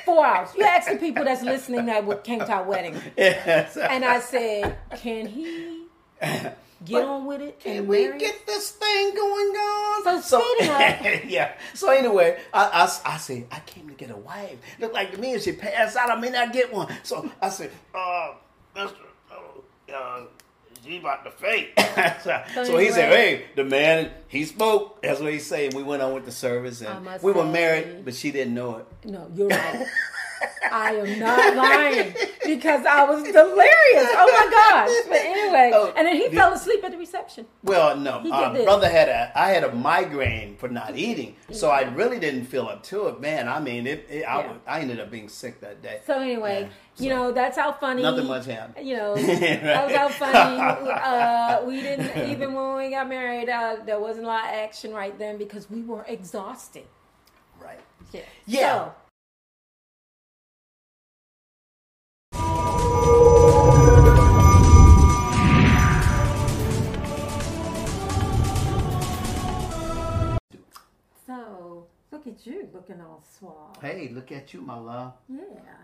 four 0.04 0.24
hours, 0.24 0.48
you 0.56 0.64
ask 0.64 0.90
the 0.90 0.96
people 0.96 1.24
that's 1.24 1.42
listening 1.42 1.86
that 1.86 2.24
came 2.24 2.38
to 2.40 2.50
our 2.52 2.64
wedding, 2.64 3.00
Yes. 3.16 3.76
and 3.76 4.04
I 4.04 4.20
said, 4.20 4.76
"Can 4.96 5.26
he 5.26 5.82
get 6.84 7.04
on 7.04 7.24
with 7.26 7.40
it 7.40 7.60
Can 7.60 7.78
and 7.78 7.88
we 7.88 8.06
marry?" 8.06 8.18
get 8.18 8.46
this 8.46 8.70
thing 8.72 9.14
going 9.14 9.54
on? 9.56 10.22
So 10.22 10.38
up- 10.38 11.00
yeah. 11.26 11.52
So 11.74 11.90
anyway, 11.90 12.38
I, 12.52 12.88
I, 13.04 13.14
I 13.14 13.16
say 13.18 13.46
I 13.50 13.60
came 13.60 13.88
to 13.88 13.94
get 13.94 14.10
a 14.10 14.16
wife. 14.16 14.58
Look 14.78 14.92
like 14.92 15.12
to 15.12 15.18
me 15.18 15.32
if 15.34 15.42
she 15.42 15.52
passed 15.52 15.96
out, 15.96 16.10
I 16.10 16.16
may 16.20 16.30
not 16.30 16.52
get 16.52 16.72
one. 16.72 16.92
So 17.02 17.30
I 17.40 17.48
said, 17.48 17.70
uh, 17.94 18.32
Mister, 18.74 18.96
uh, 19.30 19.92
uh, 19.94 20.20
she 20.84 20.98
about 20.98 21.24
to 21.24 21.30
faint. 21.30 21.68
so, 22.22 22.42
so 22.64 22.76
he 22.78 22.90
said, 22.90 23.08
hey, 23.10 23.44
the 23.56 23.64
man 23.64 24.10
he 24.28 24.44
spoke. 24.44 25.00
That's 25.02 25.20
what 25.20 25.32
he 25.32 25.38
said. 25.38 25.72
We 25.74 25.82
went 25.82 26.02
on 26.02 26.12
with 26.12 26.26
the 26.26 26.32
service, 26.32 26.82
and 26.82 27.08
we 27.22 27.32
were 27.32 27.44
married, 27.46 28.04
but 28.04 28.14
she 28.14 28.30
didn't 28.30 28.54
know 28.54 28.76
it. 28.76 28.86
No, 29.08 29.30
you're 29.34 29.48
right. 29.48 29.86
I 30.72 30.94
am 30.94 31.18
not 31.18 31.56
lying 31.56 32.14
because 32.44 32.84
I 32.86 33.04
was 33.04 33.22
delirious. 33.22 34.08
Oh 34.16 34.30
my 34.32 34.50
gosh! 34.50 35.08
But 35.08 35.18
anyway, 35.18 35.70
Oh, 35.74 35.92
and 35.96 36.06
then 36.06 36.16
he 36.16 36.28
the- 36.28 36.36
fell 36.36 36.52
asleep 36.52 36.82
at 36.84 36.92
the 36.92 36.98
reception. 36.98 37.46
Well, 37.62 37.96
no, 37.96 38.20
He 38.20 38.30
uh, 38.30 38.52
brother 38.64 38.88
had 38.88 39.08
a. 39.08 39.32
I 39.38 39.48
had 39.50 39.64
a 39.64 39.72
migraine 39.74 40.56
for 40.56 40.68
not 40.68 40.96
eating, 40.96 41.36
so 41.52 41.70
I 41.70 41.82
really 41.82 42.18
didn't 42.18 42.46
feel 42.46 42.66
up 42.66 42.82
to 42.84 43.08
it. 43.08 43.20
Man, 43.20 43.48
I 43.48 43.60
mean, 43.60 43.86
it. 43.86 44.06
it 44.08 44.22
I, 44.24 44.40
Yeah. 44.44 44.52
I 44.66 44.80
ended 44.80 45.00
up 45.00 45.10
being 45.10 45.28
sick 45.28 45.60
that 45.60 45.82
day. 45.82 46.00
So 46.06 46.18
anyway, 46.18 46.68
Yeah, 46.96 47.04
you 47.04 47.10
so 47.10 47.16
know 47.16 47.32
that's 47.32 47.56
how 47.56 47.72
funny. 47.72 48.02
Nothing 48.02 48.26
much 48.26 48.46
happened. 48.46 48.86
You 48.86 48.96
know, 48.96 49.14
that 49.16 49.86
was 49.86 49.96
how 49.96 50.08
funny. 50.08 50.90
Uh, 50.90 51.64
we 51.64 51.80
didn't 51.80 52.30
even 52.30 52.54
when 52.54 52.76
we 52.76 52.90
got 52.90 53.08
married. 53.08 53.48
Uh, 53.48 53.76
there 53.84 53.98
wasn't 54.00 54.24
a 54.24 54.28
lot 54.28 54.44
of 54.44 54.50
action 54.50 54.92
right 54.92 55.16
then 55.18 55.36
because 55.38 55.70
we 55.70 55.82
were 55.82 56.04
exhausted. 56.08 56.84
Right. 57.60 57.80
Yeah. 58.12 58.20
Yeah. 58.46 58.60
So, 58.84 58.94
look 72.24 72.34
at 72.34 72.46
you 72.46 72.68
looking 72.72 73.00
all 73.00 73.22
suave. 73.38 73.76
Hey, 73.80 74.10
look 74.12 74.32
at 74.32 74.54
you, 74.54 74.60
my 74.60 74.78
love. 74.78 75.14
Yeah. 75.28 75.40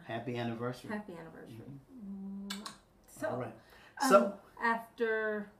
Happy 0.07 0.37
anniversary. 0.37 0.91
Happy 0.91 1.13
anniversary. 1.13 1.65
Mwah. 2.07 2.69
So, 3.07 3.29
All 3.29 3.37
right. 3.37 3.55
um, 4.03 4.09
So, 4.09 4.35
after, 4.63 5.51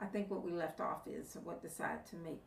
I 0.00 0.06
think 0.06 0.30
what 0.30 0.44
we 0.44 0.52
left 0.52 0.80
off 0.80 1.06
is 1.06 1.36
what 1.44 1.62
decided 1.62 2.04
to 2.10 2.16
make 2.16 2.40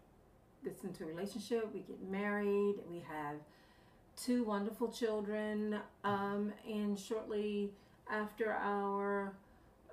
this 0.63 0.83
into 0.83 1.03
a 1.03 1.07
relationship. 1.07 1.73
We 1.73 1.81
get 1.81 2.01
married. 2.09 2.75
We 2.89 3.03
have 3.07 3.35
two 4.15 4.43
wonderful 4.43 4.89
children, 4.91 5.79
um, 6.03 6.53
and 6.69 6.97
shortly 6.97 7.71
after 8.09 8.53
our 8.53 9.33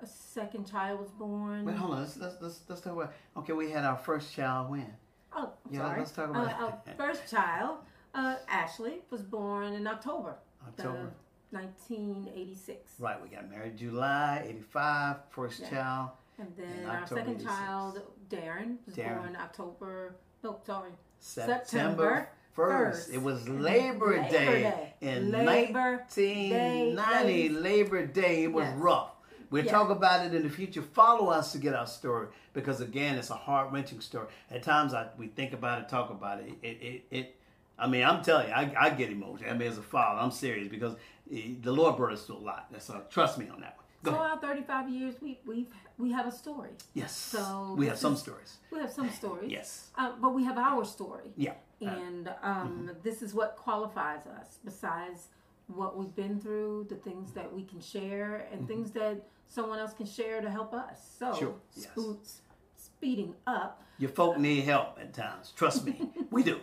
second 0.05 0.71
child 0.71 1.01
was 1.01 1.11
born. 1.11 1.65
Wait, 1.65 1.77
hold 1.77 1.95
on. 1.95 2.01
Let's 2.01 2.17
let's 2.17 2.37
let's, 2.41 2.61
let's 2.69 2.81
talk 2.83 2.93
about. 2.95 3.13
Okay, 3.39 3.53
we 3.53 3.71
had 3.71 3.85
our 3.85 3.97
first 3.97 4.35
child 4.35 4.71
when. 4.71 4.87
Oh, 5.35 5.53
I'm 5.67 5.73
Yeah, 5.75 5.81
sorry. 5.81 5.99
let's 5.99 6.11
talk 6.13 6.31
about 6.31 6.53
uh, 6.53 6.65
our 6.67 6.83
first 6.97 7.31
child, 7.31 7.79
uh, 8.15 8.37
Ashley, 8.49 9.03
was 9.11 9.23
born 9.23 9.73
in 9.75 9.87
October. 9.87 10.37
October. 10.67 11.13
The 11.53 11.57
1986. 11.59 12.93
Right, 12.99 13.21
we 13.23 13.29
got 13.29 13.51
married 13.51 13.77
July 13.77 14.45
'85. 14.49 15.17
First 15.31 15.61
Yeah. 15.61 15.71
child. 15.71 16.11
And 16.39 16.49
then 16.57 16.87
our 16.89 16.99
October 17.03 17.21
second 17.21 17.35
86. 17.35 17.53
child, 17.55 18.03
Darren, 18.31 18.77
was 18.87 18.95
Darren. 18.95 19.19
born 19.23 19.37
October. 19.37 20.15
No, 20.43 20.59
sorry. 20.65 20.91
September 21.19 21.65
September 21.65 22.29
first. 22.53 23.07
first. 23.07 23.11
It 23.15 23.23
was 23.23 23.47
Labor, 23.49 24.13
Labor 24.17 24.29
Day, 24.31 24.63
Day. 24.63 24.95
in 25.03 25.31
Labor 25.31 26.07
1990. 26.09 27.49
Day. 27.49 27.49
Labor 27.51 28.07
Day. 28.07 28.45
It 28.45 28.53
was 28.53 28.65
Yes. 28.65 28.77
rough. 28.79 29.10
We'll 29.51 29.65
Yeah. 29.65 29.73
talk 29.73 29.91
about 29.91 30.25
it 30.27 30.35
in 30.35 30.43
the 30.45 30.51
future. 30.51 30.81
Follow 30.83 31.29
us 31.31 31.53
to 31.53 31.59
get 31.59 31.75
our 31.75 31.87
story 31.87 32.29
because 32.53 32.81
again, 32.81 33.17
it's 33.19 33.31
a 33.31 33.35
heart 33.35 33.73
wrenching 33.73 34.01
story. 34.01 34.29
At 34.51 34.63
times, 34.63 34.95
I 34.95 35.09
we 35.19 35.27
think 35.27 35.53
about 35.53 35.81
it, 35.83 35.89
talk 35.89 36.11
about 36.11 36.41
it. 36.41 36.53
It 36.63 36.83
it. 36.83 37.05
it 37.11 37.37
I 37.79 37.87
mean, 37.87 38.05
I'm 38.05 38.23
telling 38.23 38.49
you, 38.49 38.53
I, 38.55 38.75
I 38.79 38.91
get 38.91 39.11
emotional. 39.11 39.51
I 39.51 39.55
mean, 39.57 39.67
as 39.69 39.79
a 39.79 39.83
father, 39.83 40.21
I'm 40.21 40.31
serious 40.31 40.69
because 40.69 40.95
eh, 41.33 41.53
the 41.63 41.73
Lord 41.73 41.97
brought 41.97 42.13
us 42.13 42.27
through 42.27 42.37
a 42.37 42.47
lot. 42.53 42.67
That's 42.71 42.91
uh, 42.91 43.01
trust 43.09 43.39
me 43.39 43.49
on 43.49 43.61
that 43.63 43.77
one. 43.79 43.87
Go 44.03 44.11
So 44.13 44.17
ahead. 44.19 44.31
our 44.33 44.39
35 44.41 44.89
years, 44.91 45.15
we 45.23 45.41
we 45.47 45.67
we 45.99 46.13
have 46.13 46.27
a 46.27 46.33
story. 46.33 46.71
Yes. 46.95 47.17
so 47.17 47.75
we 47.77 47.87
have 47.87 47.99
some 47.99 48.13
is- 48.15 48.21
stories. 48.21 48.59
We 48.71 48.79
have 48.81 48.93
some 48.93 49.11
stories. 49.11 49.51
Yes. 49.51 49.89
Uh, 49.97 50.13
but 50.21 50.35
we 50.35 50.45
have 50.45 50.59
our 50.59 50.85
story. 50.85 51.33
Yeah. 51.37 51.55
Uh, 51.83 51.87
And 51.89 52.35
um, 52.43 52.91
this 53.03 53.23
is 53.23 53.33
what 53.35 53.57
qualifies 53.57 54.27
us, 54.27 54.59
besides 54.65 55.29
what 55.67 55.97
we've 55.99 56.15
been 56.15 56.39
through, 56.41 56.85
the 56.91 56.97
things 56.97 57.33
that 57.33 57.51
we 57.57 57.63
can 57.65 57.81
share, 57.81 58.47
and 58.53 58.67
things 58.69 58.91
that 58.93 59.17
someone 59.51 59.79
else 59.79 59.93
can 59.93 60.07
share 60.07 60.41
to 60.41 60.49
help 60.49 60.73
us. 60.73 60.99
So. 61.19 61.35
Sure, 61.35 61.55
yes. 61.75 61.85
spoots, 61.91 62.41
speeding 62.77 63.35
up. 63.47 63.83
Your 63.99 64.11
folk 64.11 64.39
need 64.39 64.63
help 64.65 64.99
at 64.99 65.13
times. 65.13 65.53
Trust 65.55 65.85
me, 65.85 66.09
we 66.31 66.43
do. 66.43 66.59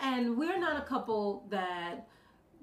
And 0.00 0.38
we're 0.38 0.58
not 0.58 0.78
a 0.78 0.86
couple 0.86 1.44
that 1.50 2.06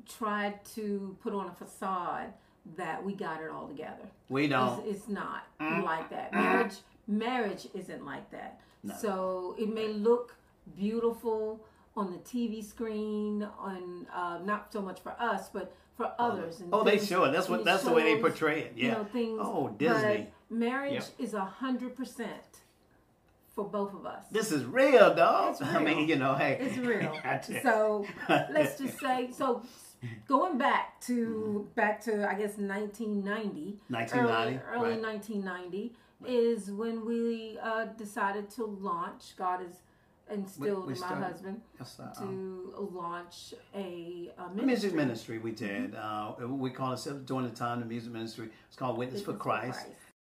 tried 0.09 0.63
to 0.73 1.15
put 1.21 1.33
on 1.33 1.47
a 1.49 1.51
facade 1.51 2.33
that 2.77 3.03
we 3.03 3.13
got 3.13 3.41
it 3.41 3.49
all 3.51 3.67
together. 3.67 4.07
We 4.29 4.47
don't. 4.47 4.79
It's, 4.87 4.97
it's 4.99 5.07
not 5.09 5.43
Mm. 5.61 5.83
like 5.83 6.09
that. 6.09 6.33
Marriage, 6.33 6.75
marriage 7.07 7.67
isn't 7.73 8.03
like 8.05 8.29
that. 8.31 8.59
So 9.01 9.53
it 9.59 9.67
may 9.73 9.89
look 9.89 10.35
beautiful 10.77 11.59
on 11.97 12.11
the 12.11 12.17
TV 12.19 12.63
screen, 12.63 13.43
on 13.59 14.07
uh, 14.13 14.39
not 14.45 14.71
so 14.71 14.81
much 14.81 15.01
for 15.01 15.11
us, 15.19 15.49
but 15.51 15.73
for 15.97 16.13
others. 16.19 16.59
And 16.61 16.69
Oh, 16.71 16.83
they 16.83 16.97
show 16.99 17.23
it. 17.25 17.31
That's 17.31 17.49
what. 17.49 17.65
That's 17.65 17.83
the 17.83 17.91
way 17.91 18.03
they 18.13 18.21
portray 18.21 18.61
it. 18.61 18.73
Yeah. 18.75 18.83
You 18.85 18.91
know 18.91 19.03
things. 19.05 19.39
Oh, 19.41 19.69
Disney. 19.77 20.27
But 20.49 20.55
marriage 20.57 20.93
Yep. 20.93 21.05
is 21.19 21.33
a 21.33 21.43
hundred 21.43 21.95
percent 21.97 22.61
for 23.55 23.65
both 23.65 23.93
of 23.93 24.05
us. 24.05 24.23
This 24.31 24.51
is 24.51 24.63
real, 24.63 25.13
dog. 25.15 25.51
It's 25.51 25.61
I 25.75 25.81
mean, 25.83 26.07
you 26.07 26.15
know, 26.15 26.35
hey. 26.35 26.57
It's 26.61 26.77
real. 26.77 27.17
I 27.25 27.37
tell 27.37 27.55
you. 27.55 27.61
so 27.63 28.05
let's 28.51 28.77
just 28.81 28.99
say 28.99 29.29
so. 29.31 29.63
Going 30.27 30.59
back 30.59 31.01
to 31.01 31.67
back 31.75 31.99
to 32.03 32.11
I 32.29 32.35
guess 32.35 32.55
1990, 32.57 33.79
1990, 33.89 34.19
early, 34.29 34.59
early 34.71 34.89
right. 34.91 35.01
1990 35.01 35.93
is 36.27 36.71
when 36.71 37.03
we 37.05 37.57
uh, 37.61 37.85
decided 37.97 38.47
to 38.51 38.65
launch. 38.65 39.35
God 39.37 39.61
has 39.61 39.81
instilled 40.31 40.87
we 40.87 40.93
in 40.93 40.99
my 40.99 41.07
started- 41.07 41.23
husband 41.25 41.61
Yes, 41.79 41.99
uh, 41.99 42.13
to 42.21 42.89
launch 42.93 43.53
a, 43.75 44.31
a 44.37 44.49
music 44.53 44.93
ministry. 44.93 45.37
we 45.39 45.51
did. 45.51 45.95
Uh, 45.95 46.33
we 46.47 46.69
called 46.69 46.91
ourselves 46.91 47.23
during 47.25 47.45
the 47.49 47.55
time 47.55 47.79
the 47.79 47.85
music 47.85 48.11
ministry. 48.11 48.49
It's 48.67 48.75
called 48.75 48.97
Witness, 48.97 49.21
for 49.21 49.31
Witness 49.31 49.43
Christ. 49.43 49.85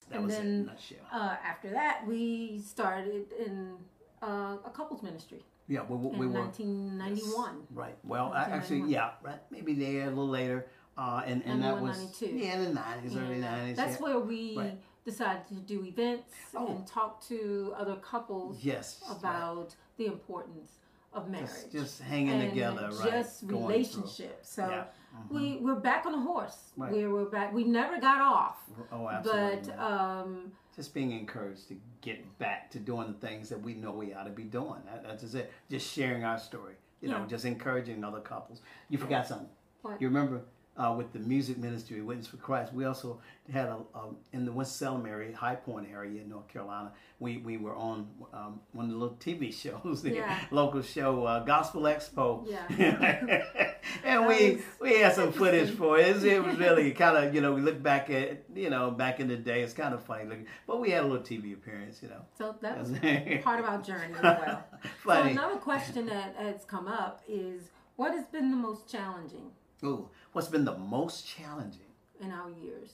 That 0.09 0.15
And 0.17 0.25
was 0.25 0.35
it 0.35 0.37
then 0.43 0.65
nutshell. 0.65 0.97
uh, 1.13 1.35
after 1.45 1.69
that, 1.71 2.05
we 2.07 2.59
started 2.59 3.25
in 3.45 3.73
uh, 4.21 4.57
a 4.65 4.69
couples 4.73 5.01
ministry 5.03 5.43
Yeah, 5.67 5.83
we, 5.87 5.95
we, 5.95 6.09
in 6.13 6.19
we 6.19 6.27
were 6.27 6.41
1991. 6.41 7.67
right. 7.73 7.95
Well, 8.03 8.31
I, 8.33 8.43
actually, 8.43 8.83
yeah, 8.91 9.11
right. 9.23 9.39
Maybe 9.49 9.73
there 9.73 10.05
a 10.05 10.09
little 10.09 10.27
later. 10.27 10.67
Uh, 10.97 11.21
and 11.25 11.41
and 11.45 11.63
that 11.63 11.79
was 11.81 11.97
92. 11.97 12.25
yeah 12.37 12.55
in 12.55 12.65
the 12.65 12.73
nineties, 12.73 13.15
early 13.15 13.35
And, 13.35 13.45
uh, 13.45 13.49
nineties. 13.51 13.77
That's 13.77 13.95
yeah. 13.95 14.03
where 14.05 14.19
we 14.19 14.57
Right. 14.57 14.77
decided 15.05 15.47
to 15.47 15.55
do 15.55 15.85
events 15.85 16.33
Oh. 16.55 16.67
and 16.67 16.85
talk 16.85 17.25
to 17.29 17.73
other 17.77 17.95
couples 17.95 18.57
yes 18.61 19.01
right. 19.23 19.73
The 20.05 20.11
importance 20.11 20.71
of 21.13 21.29
marriage. 21.29 21.47
just, 21.49 21.71
just 21.71 22.01
hanging 22.01 22.49
together, 22.49 22.89
right? 22.99 23.11
Just 23.11 23.47
Going 23.47 23.59
through. 23.61 23.67
relationships. 23.67 24.49
So 24.49 24.67
Yeah. 24.69 24.83
we 25.29 25.57
we're 25.61 25.75
back 25.75 26.05
on 26.05 26.13
a 26.13 26.19
horse. 26.21 26.71
Right. 26.77 26.91
We 26.91 27.07
we're 27.07 27.25
back. 27.25 27.53
We 27.53 27.63
never 27.65 27.99
got 27.99 28.21
off. 28.21 28.57
Oh, 28.91 29.09
absolutely. 29.09 29.71
But 29.75 29.79
um, 29.79 30.51
just 30.75 30.93
being 30.93 31.11
encouraged 31.11 31.67
to 31.67 31.75
get 31.99 32.37
back 32.39 32.71
to 32.71 32.79
doing 32.79 33.07
the 33.07 33.27
things 33.27 33.49
that 33.49 33.61
we 33.61 33.73
know 33.73 33.91
we 33.91 34.13
ought 34.13 34.23
to 34.23 34.29
be 34.31 34.43
doing. 34.43 34.81
That, 34.85 35.03
that's 35.03 35.21
just 35.21 35.35
it. 35.35 35.51
Just 35.69 35.91
sharing 35.91 36.23
our 36.23 36.39
story. 36.39 36.75
You 37.01 37.09
know, 37.09 37.25
just 37.27 37.45
encouraging 37.45 38.03
other 38.03 38.19
couples. 38.21 38.61
You 38.89 38.97
forgot 38.99 39.27
something. 39.27 39.49
What? 39.81 39.99
You 40.01 40.07
remember 40.07 40.41
uh, 40.81 40.93
with 40.93 41.13
the 41.13 41.19
music 41.19 41.57
ministry, 41.57 42.01
Witness 42.01 42.27
for 42.27 42.37
Christ, 42.37 42.73
we 42.73 42.85
also 42.85 43.19
had 43.51 43.67
a, 43.67 43.77
um, 43.93 44.15
in 44.33 44.45
the 44.45 44.51
Winston-Salem 44.51 45.05
area, 45.05 45.35
High 45.35 45.55
Point 45.55 45.87
area 45.91 46.21
in 46.21 46.29
North 46.29 46.47
Carolina. 46.47 46.91
We 47.19 47.37
we 47.37 47.57
were 47.57 47.75
on 47.75 48.07
um, 48.33 48.59
one 48.71 48.85
of 48.85 48.91
the 48.91 48.97
little 48.97 49.17
TV 49.17 49.53
shows, 49.63 50.01
the 50.01 50.11
Yeah. 50.15 50.39
local 50.49 50.81
show, 50.81 51.25
uh, 51.25 51.43
Gospel 51.43 51.83
Expo. 51.83 52.45
Yeah. 52.47 52.65
and 54.03 54.23
That 54.23 54.27
we 54.27 54.61
we 54.79 54.99
had 54.99 55.13
some 55.13 55.31
footage 55.31 55.71
for 55.75 55.99
it. 55.99 56.23
It 56.23 56.43
was 56.43 56.57
really 56.57 56.91
kind 56.91 57.17
of 57.17 57.35
you 57.35 57.41
know 57.41 57.53
we 57.53 57.61
look 57.61 57.81
back 57.83 58.09
at 58.09 58.43
you 58.55 58.69
know 58.69 58.89
back 58.91 59.19
in 59.19 59.27
the 59.27 59.37
day. 59.37 59.61
It's 59.61 59.73
kind 59.73 59.93
of 59.93 60.03
funny 60.03 60.25
looking, 60.25 60.47
but 60.65 60.79
we 60.79 60.89
had 60.91 61.03
a 61.03 61.07
little 61.07 61.23
TV 61.23 61.53
appearance. 61.53 62.01
You 62.01 62.09
know, 62.09 62.21
so 62.37 62.55
that 62.61 62.79
was 62.79 62.89
part 63.43 63.59
of 63.59 63.65
our 63.65 63.81
journey 63.81 64.15
as 64.15 64.21
well. 64.23 64.63
So 65.05 65.11
another 65.11 65.57
question 65.57 66.07
that 66.07 66.35
has 66.37 66.65
come 66.65 66.87
up 66.87 67.21
is 67.27 67.63
what 67.97 68.13
has 68.13 68.25
been 68.25 68.49
the 68.49 68.57
most 68.57 68.89
challenging 68.89 69.51
Ooh, 69.83 70.09
what's 70.33 70.47
been 70.47 70.65
the 70.65 70.77
most 70.77 71.27
challenging? 71.27 71.81
in 72.19 72.31
our 72.31 72.51
years? 72.51 72.91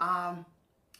Um, 0.00 0.44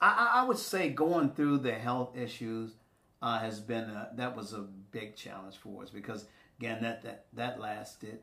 I, 0.01 0.33
I 0.37 0.45
would 0.47 0.59
say 0.59 0.91
going 0.91 1.31
through 1.31 1.59
the 1.59 1.73
health 1.73 2.17
issues 2.17 2.73
uh, 3.21 3.39
has 3.39 3.61
been 3.61 3.85
a, 3.85 4.11
that 4.17 4.37
was 4.37 4.53
a 4.53 4.59
big 4.91 5.17
challenge 5.17 5.57
for 5.57 5.83
us 5.83 5.91
because 5.91 6.27
again 6.59 6.83
that 6.83 7.03
that 7.03 7.27
that 7.33 7.61
lasted. 7.61 8.21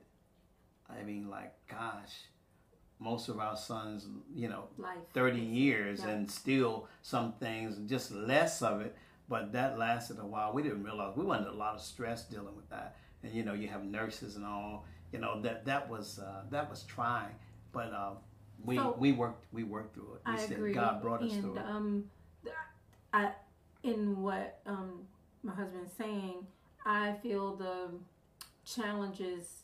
I 0.89 1.03
mean, 1.03 1.29
like 1.29 1.53
gosh, 1.67 2.13
most 2.99 3.27
of 3.29 3.39
our 3.39 3.57
sons, 3.57 4.07
you 4.33 4.47
know, 4.49 4.65
Life. 4.77 4.97
thirty 5.13 5.41
years, 5.41 6.01
Yeah. 6.03 6.09
and 6.11 6.29
still 6.31 6.87
some 7.01 7.33
things 7.33 7.77
just 7.89 8.11
less 8.11 8.61
of 8.61 8.81
it. 8.81 8.95
But 9.27 9.51
that 9.53 9.77
lasted 9.77 10.17
a 10.19 10.25
while. 10.25 10.53
We 10.53 10.63
didn't 10.63 10.83
realize 10.83 11.15
we 11.15 11.23
went 11.25 11.41
under 11.41 11.53
a 11.53 11.57
lot 11.57 11.75
of 11.75 11.81
stress 11.81 12.23
dealing 12.25 12.55
with 12.55 12.69
that, 12.69 12.95
and 13.23 13.33
you 13.33 13.43
know, 13.43 13.53
you 13.53 13.67
have 13.67 13.83
nurses 13.83 14.35
and 14.35 14.45
all. 14.45 14.85
You 15.11 15.19
know 15.19 15.41
that 15.41 15.65
that 15.65 15.89
was 15.89 16.19
uh, 16.19 16.43
that 16.51 16.69
was 16.69 16.83
trying, 16.83 17.33
but 17.71 17.91
uh, 17.93 18.11
we 18.63 18.77
So- 18.77 18.95
we 18.99 19.11
worked 19.11 19.45
we 19.51 19.63
worked 19.63 19.93
through 19.95 20.15
it. 20.15 20.21
We 20.25 20.33
I 20.33 20.37
said 20.37 20.57
agree. 20.57 20.73
God 20.73 21.01
brought 21.01 21.23
us 21.23 21.31
and, 21.33 21.41
through 21.43 21.57
it. 21.57 21.65
Um, 21.65 22.03
I, 23.11 23.31
in 23.81 24.21
what 24.21 24.59
um, 24.67 25.07
my 25.41 25.53
husband's 25.53 25.91
saying, 25.93 26.45
I 26.85 27.13
feel 27.23 27.55
the 27.55 27.89
challenges 28.65 29.63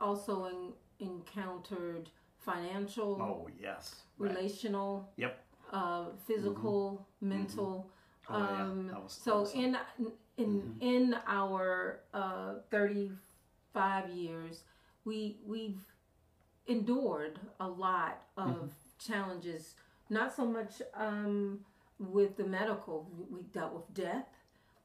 also 0.00 0.44
in, 0.46 0.72
encountered 1.04 2.08
financial, 2.38 3.18
oh 3.20 3.48
yes, 3.60 3.96
right. 4.18 4.30
relational, 4.30 5.10
Yep. 5.16 5.44
uh, 5.72 6.04
physical, 6.26 7.06
mental. 7.20 7.90
Oh, 8.28 8.38
yeah. 8.38 8.62
um, 8.62 8.86
That 8.86 9.02
was- 9.02 9.12
so 9.12 9.40
was- 9.40 9.52
in 9.54 9.76
in 10.36 10.76
in 10.80 11.16
our 11.26 12.00
uh, 12.14 12.54
thirty 12.70 13.10
five 13.72 14.08
years, 14.10 14.64
we 15.04 15.38
we've 15.46 15.80
endured 16.66 17.38
a 17.58 17.68
lot 17.68 18.22
of 18.36 18.46
Mm-hmm. 18.46 18.66
challenges. 19.12 19.74
Not 20.08 20.34
so 20.34 20.44
much 20.44 20.82
um, 20.94 21.60
with 21.98 22.36
the 22.36 22.44
medical. 22.44 23.08
We 23.30 23.42
dealt 23.42 23.72
with 23.74 23.94
death. 23.94 24.26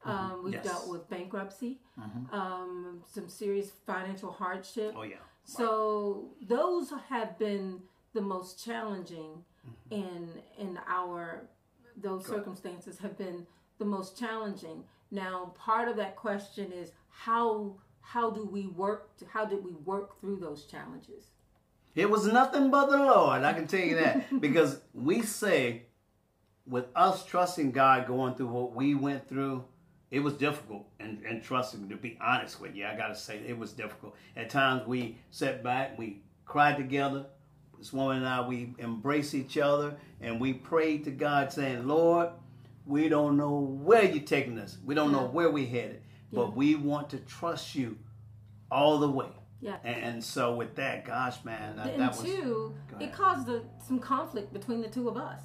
Um, 0.04 0.42
we've 0.44 0.54
Mm-hmm. 0.54 0.64
Yes. 0.64 0.64
dealt 0.64 0.88
with 0.88 1.08
bankruptcy, 1.08 1.80
Mm. 1.98 2.32
um, 2.32 3.02
some 3.12 3.28
serious 3.28 3.70
financial 3.86 4.30
hardship. 4.30 4.94
Oh 4.96 5.02
yeah. 5.02 5.16
So 5.44 6.30
those 6.42 6.92
have 7.08 7.38
been 7.38 7.80
the 8.12 8.20
most 8.20 8.64
challenging 8.64 9.44
Mm-hmm. 9.66 9.94
in 9.94 10.42
in 10.58 10.78
our 10.86 11.48
those 11.96 12.26
circumstances 12.26 12.98
have 12.98 13.16
been 13.18 13.46
the 13.78 13.84
most 13.84 14.16
challenging. 14.18 14.84
Now, 15.10 15.54
part 15.58 15.88
of 15.88 15.96
that 15.96 16.14
question 16.14 16.70
is 16.72 16.92
how 17.08 17.76
how 18.06 18.30
do 18.30 18.46
we 18.46 18.68
work 18.68 19.10
how 19.28 19.44
did 19.44 19.64
we 19.64 19.72
work 19.72 20.20
through 20.20 20.36
those 20.36 20.64
challenges? 20.64 21.24
It 21.94 22.08
was 22.08 22.26
nothing 22.26 22.70
but 22.70 22.90
the 22.90 22.98
Lord. 22.98 23.42
I 23.42 23.52
can 23.52 23.66
tell 23.66 23.80
you 23.80 23.96
that. 23.96 24.40
Because 24.40 24.80
we 24.94 25.22
say, 25.22 25.86
with 26.66 26.84
us 26.94 27.24
trusting 27.24 27.72
God, 27.72 28.06
going 28.06 28.34
through 28.34 28.48
what 28.48 28.74
we 28.74 28.94
went 28.94 29.28
through, 29.28 29.64
it 30.10 30.20
was 30.20 30.34
difficult. 30.34 30.86
And, 31.00 31.22
and 31.24 31.42
trust 31.42 31.76
me 31.76 31.88
to 31.88 31.96
be 31.96 32.16
honest 32.20 32.60
with 32.60 32.76
you 32.76 32.86
i 32.86 32.96
gotta 32.96 33.16
say 33.16 33.40
it 33.46 33.58
was 33.58 33.72
difficult. 33.72 34.14
At 34.36 34.50
times 34.50 34.86
we 34.86 35.18
sat 35.30 35.64
back 35.64 35.98
we 35.98 36.22
cried 36.44 36.76
together. 36.76 37.26
This 37.76 37.92
woman 37.92 38.18
and 38.18 38.28
i 38.28 38.46
we 38.46 38.74
embraced 38.78 39.34
each 39.34 39.58
other 39.58 39.96
and 40.20 40.40
we 40.40 40.52
prayed 40.52 41.04
to 41.04 41.10
god 41.10 41.52
saying 41.52 41.86
lord 41.86 42.30
we 42.86 43.08
don't 43.08 43.36
know 43.36 43.58
where 43.58 44.04
you're 44.04 44.22
taking 44.22 44.60
us. 44.60 44.78
We 44.84 44.94
don't 44.94 45.10
know 45.10 45.24
uh-huh. 45.24 45.32
where 45.32 45.50
we're 45.50 45.66
headed 45.66 46.02
but 46.32 46.56
we 46.56 46.74
want 46.74 47.10
to 47.10 47.18
trust 47.18 47.74
you 47.74 47.98
all 48.70 48.98
the 48.98 49.08
way 49.08 49.28
Yeah. 49.60 49.76
and, 49.84 50.22
so 50.22 50.54
with 50.54 50.74
that 50.76 51.04
gosh 51.04 51.44
man 51.44 51.76
that, 51.76 51.86
and 51.88 52.02
that 52.02 52.10
was 52.10 52.22
two, 52.22 52.74
it 53.00 53.12
caused 53.12 53.48
a, 53.48 53.62
some 53.86 53.98
conflict 53.98 54.52
between 54.52 54.82
the 54.82 54.88
two 54.88 55.08
of 55.08 55.16
us. 55.16 55.42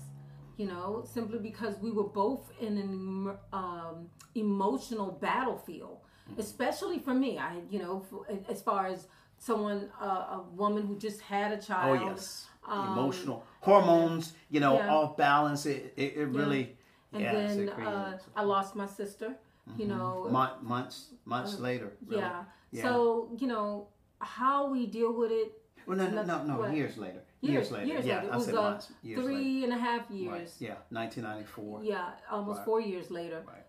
You 0.57 0.67
know, 0.67 1.03
simply 1.11 1.39
because 1.39 1.79
we 1.79 1.91
were 1.91 2.03
both 2.03 2.51
in 2.59 2.77
an 2.77 3.37
um, 3.51 4.09
emotional 4.35 5.11
battlefield. 5.11 5.99
Mm-hmm. 6.29 6.39
Especially 6.39 6.99
for 6.99 7.15
me, 7.15 7.39
I 7.39 7.61
you 7.69 7.79
know, 7.79 8.05
as 8.47 8.61
far 8.61 8.85
as 8.85 9.07
someone, 9.39 9.89
uh, 9.99 10.05
a 10.05 10.45
woman 10.53 10.85
who 10.85 10.97
just 10.99 11.19
had 11.21 11.51
a 11.51 11.57
child. 11.57 11.99
Oh 12.01 12.05
yes, 12.11 12.45
um, 12.67 12.97
emotional 12.97 13.43
hormones. 13.61 14.33
You 14.49 14.59
know, 14.59 14.75
yeah. 14.75 14.93
off 14.93 15.17
balance. 15.17 15.65
It 15.65 15.93
it, 15.97 16.17
it 16.17 16.27
really. 16.27 16.75
And 17.13 17.21
yes, 17.21 17.55
then 17.55 17.69
uh, 17.69 18.19
I 18.35 18.43
lost 18.43 18.75
my 18.75 18.85
sister. 18.85 19.35
You 19.77 19.87
know, 19.87 20.27
Mon- 20.29 20.57
months 20.65 21.13
months 21.25 21.59
later. 21.59 21.91
Really. 22.05 22.21
yeah. 22.21 22.43
Yeah. 22.71 22.83
So 22.83 23.29
you 23.37 23.47
know 23.47 23.87
how 24.19 24.69
we 24.69 24.85
deal 24.87 25.13
with 25.13 25.31
it. 25.31 25.51
Well, 25.87 25.97
no, 25.97 26.09
no, 26.09 26.23
no, 26.23 26.43
no. 26.43 26.57
what? 26.59 26.73
Years 26.75 26.97
later. 26.97 27.21
Years, 27.41 27.53
Years, 27.53 27.71
later. 27.71 27.85
years 27.85 28.05
yeah, 28.05 28.15
later. 28.17 28.27
It 28.27 28.31
I 28.33 28.35
was 28.37 28.45
said 28.45 28.55
uh, 28.55 28.61
months. 28.61 28.91
Years 29.03 29.17
later. 29.19 29.29
three 29.29 29.63
and 29.63 29.73
a 29.73 29.77
half 29.77 30.11
years. 30.11 30.31
Right. 30.31 30.51
Yeah, 30.59 30.75
1994. 30.89 31.83
Yeah, 31.83 32.09
almost 32.29 32.57
Right. 32.59 32.65
four 32.65 32.81
years 32.81 33.09
later 33.09 33.43
Right. 33.47 33.65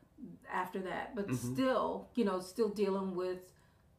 after 0.52 0.80
that. 0.80 1.14
But 1.14 1.28
Mhm. 1.28 1.36
still, 1.54 2.08
you 2.14 2.24
know, 2.24 2.38
still 2.40 2.68
dealing 2.68 3.14
with 3.16 3.50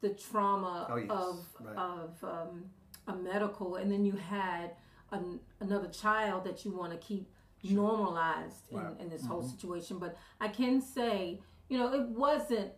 the 0.02 0.10
trauma 0.10 0.88
Oh, 0.90 0.96
yes. 0.98 1.10
of 1.10 1.36
Right. 1.60 1.76
of 1.78 2.24
um, 2.24 2.70
a 3.08 3.16
medical, 3.16 3.76
and 3.78 3.92
then 3.92 4.06
you 4.06 4.14
had 4.14 4.76
an, 5.12 5.40
another 5.60 5.90
child 5.90 6.44
that 6.46 6.66
you 6.66 6.72
want 6.72 6.92
to 6.92 6.98
keep 7.00 7.32
normalized 7.64 8.70
in. 8.72 8.78
Mm-hmm. 8.78 9.02
in 9.02 9.10
this 9.10 9.26
whole 9.26 9.44
situation. 9.44 9.98
But 10.00 10.16
I 10.40 10.48
can 10.50 10.82
say, 10.82 11.42
you 11.70 11.78
know, 11.78 11.94
it 11.94 12.08
wasn't 12.10 12.72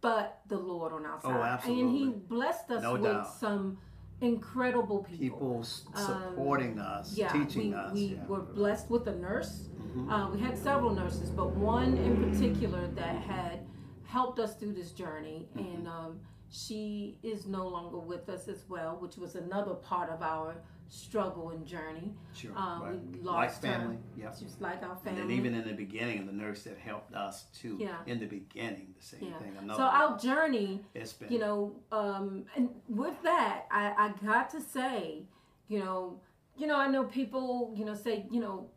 but 0.00 0.40
the 0.48 0.58
Lord 0.58 0.92
on 0.92 1.04
our 1.06 1.18
Oh, 1.24 1.30
side, 1.30 1.60
and 1.64 1.90
He 1.90 2.08
blessed 2.10 2.70
us 2.70 2.82
No 2.82 2.92
with 2.92 3.02
doubt. 3.02 3.26
some 3.26 3.78
incredible 4.20 5.02
people. 5.02 5.18
People 5.18 5.56
Um, 5.58 5.62
supporting 6.04 6.78
us, 6.78 7.16
yeah, 7.16 7.28
teaching 7.32 7.70
we, 7.70 7.74
us. 7.74 7.92
we 7.94 8.00
yeah. 8.14 8.26
were 8.26 8.40
blessed 8.40 8.90
with 8.90 9.06
a 9.08 9.14
nurse. 9.14 9.68
Mhm. 9.96 10.10
Uh, 10.10 10.30
we 10.32 10.38
had 10.40 10.56
several 10.56 10.92
nurses, 10.94 11.30
but 11.30 11.54
one 11.56 11.96
in 11.96 12.30
particular 12.30 12.86
that 12.88 13.16
had 13.16 13.66
helped 14.04 14.38
us 14.38 14.54
through 14.56 14.74
this 14.74 14.92
journey, 14.92 15.48
Mm-hmm. 15.56 15.74
and 15.76 15.88
um, 15.88 16.20
she 16.48 17.18
is 17.22 17.46
no 17.46 17.66
longer 17.66 17.98
with 17.98 18.28
us 18.28 18.48
as 18.48 18.68
well, 18.68 18.96
which 19.00 19.16
was 19.16 19.34
another 19.34 19.74
part 19.74 20.10
of 20.10 20.22
our 20.22 20.56
struggle 20.88 21.50
and 21.50 21.66
journey. 21.66 22.12
Sure. 22.34 22.52
Um, 22.56 22.82
right. 22.82 22.92
we 23.12 23.18
like 23.20 23.50
lost 23.50 23.64
her. 23.64 23.72
family. 23.72 23.96
Yeah. 24.16 24.30
Just 24.38 24.60
like 24.60 24.82
our 24.82 24.92
And 24.92 25.00
family. 25.02 25.20
then 25.22 25.30
even 25.32 25.54
in 25.54 25.66
the 25.66 25.74
beginning, 25.74 26.26
the 26.26 26.32
nurse 26.32 26.62
that 26.64 26.78
helped 26.78 27.14
us 27.14 27.46
too. 27.54 27.76
Yeah. 27.80 27.96
In 28.06 28.20
the 28.20 28.26
beginning, 28.26 28.94
the 28.98 29.04
same 29.04 29.24
yeah. 29.28 29.38
thing. 29.38 29.52
So 29.74 29.82
our 29.82 30.18
journey 30.18 30.80
it's 30.94 31.12
been. 31.12 31.32
you 31.32 31.38
know 31.38 31.74
um 31.92 32.44
and 32.56 32.70
with 32.88 33.14
that 33.22 33.66
i 33.70 33.92
i 33.98 34.26
got 34.26 34.50
to 34.50 34.60
say 34.60 35.22
you 35.68 35.78
know 35.80 36.20
you 36.56 36.66
know 36.66 36.76
i 36.78 36.86
know 36.86 37.04
people 37.04 37.72
you 37.76 37.84
know 37.84 37.94
say 37.94 38.26
you 38.30 38.40
know 38.40 38.68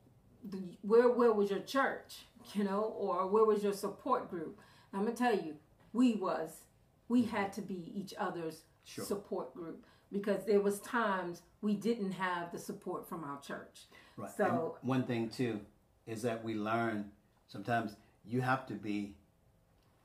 the, 0.50 0.58
where 0.82 1.10
where 1.10 1.32
was 1.34 1.50
your 1.50 1.60
church 1.60 2.26
you 2.54 2.64
know 2.64 2.82
or 2.98 3.28
where 3.28 3.46
was 3.46 3.64
your 3.64 3.74
support 3.74 4.30
group 4.30 4.58
i'm 4.94 5.04
gonna 5.04 5.16
tell 5.16 5.36
you 5.36 5.54
we 5.94 6.16
was 6.16 6.62
we 7.08 7.24
had 7.24 7.52
to 7.54 7.62
be 7.62 7.92
each 7.96 8.14
other's 8.18 8.64
Sure. 8.86 9.06
support 9.06 9.54
group 9.54 9.86
because 10.12 10.46
there 10.46 10.60
was 10.62 10.80
times 10.82 11.42
we 11.62 11.76
didn't 11.76 12.12
have 12.14 12.52
the 12.52 12.60
support 12.60 13.08
from 13.08 13.24
our 13.24 13.40
church 13.42 13.86
Right. 14.18 14.32
So- 14.36 14.76
And 14.82 14.88
one 14.90 15.04
thing 15.06 15.30
too 15.30 15.62
is 16.06 16.22
that 16.24 16.44
we 16.44 16.56
learn 16.56 17.12
sometimes 17.48 17.96
you 18.26 18.42
have 18.42 18.66
to 18.68 18.74
be 18.74 19.16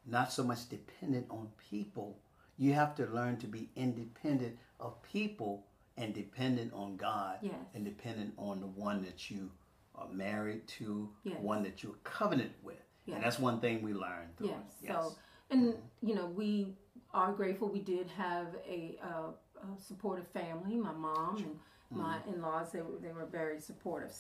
not 0.07 0.31
so 0.33 0.45
much 0.45 0.69
dependent 0.69 1.27
on 1.31 1.51
people. 1.71 2.19
You 2.57 2.75
have 2.75 2.95
to 2.97 3.07
learn 3.07 3.39
to 3.39 3.47
be 3.49 3.71
independent 3.75 4.59
of 4.79 5.03
people 5.03 5.67
and 5.97 6.15
dependent 6.15 6.73
on 6.75 6.97
God 6.97 7.39
Yes. 7.43 7.55
and 7.75 7.85
dependent 7.85 8.35
on 8.39 8.61
the 8.61 8.67
one 8.67 9.03
that 9.03 9.31
you 9.31 9.51
are 9.97 10.09
married 10.09 10.67
to, 10.69 11.13
Yes. 11.25 11.41
one 11.41 11.63
that 11.65 11.83
you're 11.83 11.95
covenant 12.05 12.53
with. 12.63 12.83
Yes. 13.07 13.17
And 13.17 13.25
that's 13.25 13.39
one 13.39 13.61
thing 13.61 13.83
we 13.83 13.95
learned. 13.95 14.37
through 14.37 14.51
it. 14.51 14.57
Yes. 14.83 14.93
So, 14.93 15.17
and 15.51 15.77
you 16.03 16.15
know, 16.15 16.27
we 16.27 16.77
are 17.13 17.33
grateful. 17.33 17.69
We 17.69 17.81
did 17.81 18.09
have 18.09 18.55
a, 18.67 18.99
uh, 19.03 19.33
a 19.65 19.81
supportive 19.83 20.27
family. 20.29 20.77
My 20.77 20.93
mom 20.93 21.37
and 21.37 21.57
my 21.91 22.17
Mm-hmm. 22.19 22.35
in-laws. 22.35 22.73
They 22.73 22.81
were 22.81 22.99
they 23.01 23.13
were 23.13 23.27
very 23.27 23.61
supportive. 23.61 24.13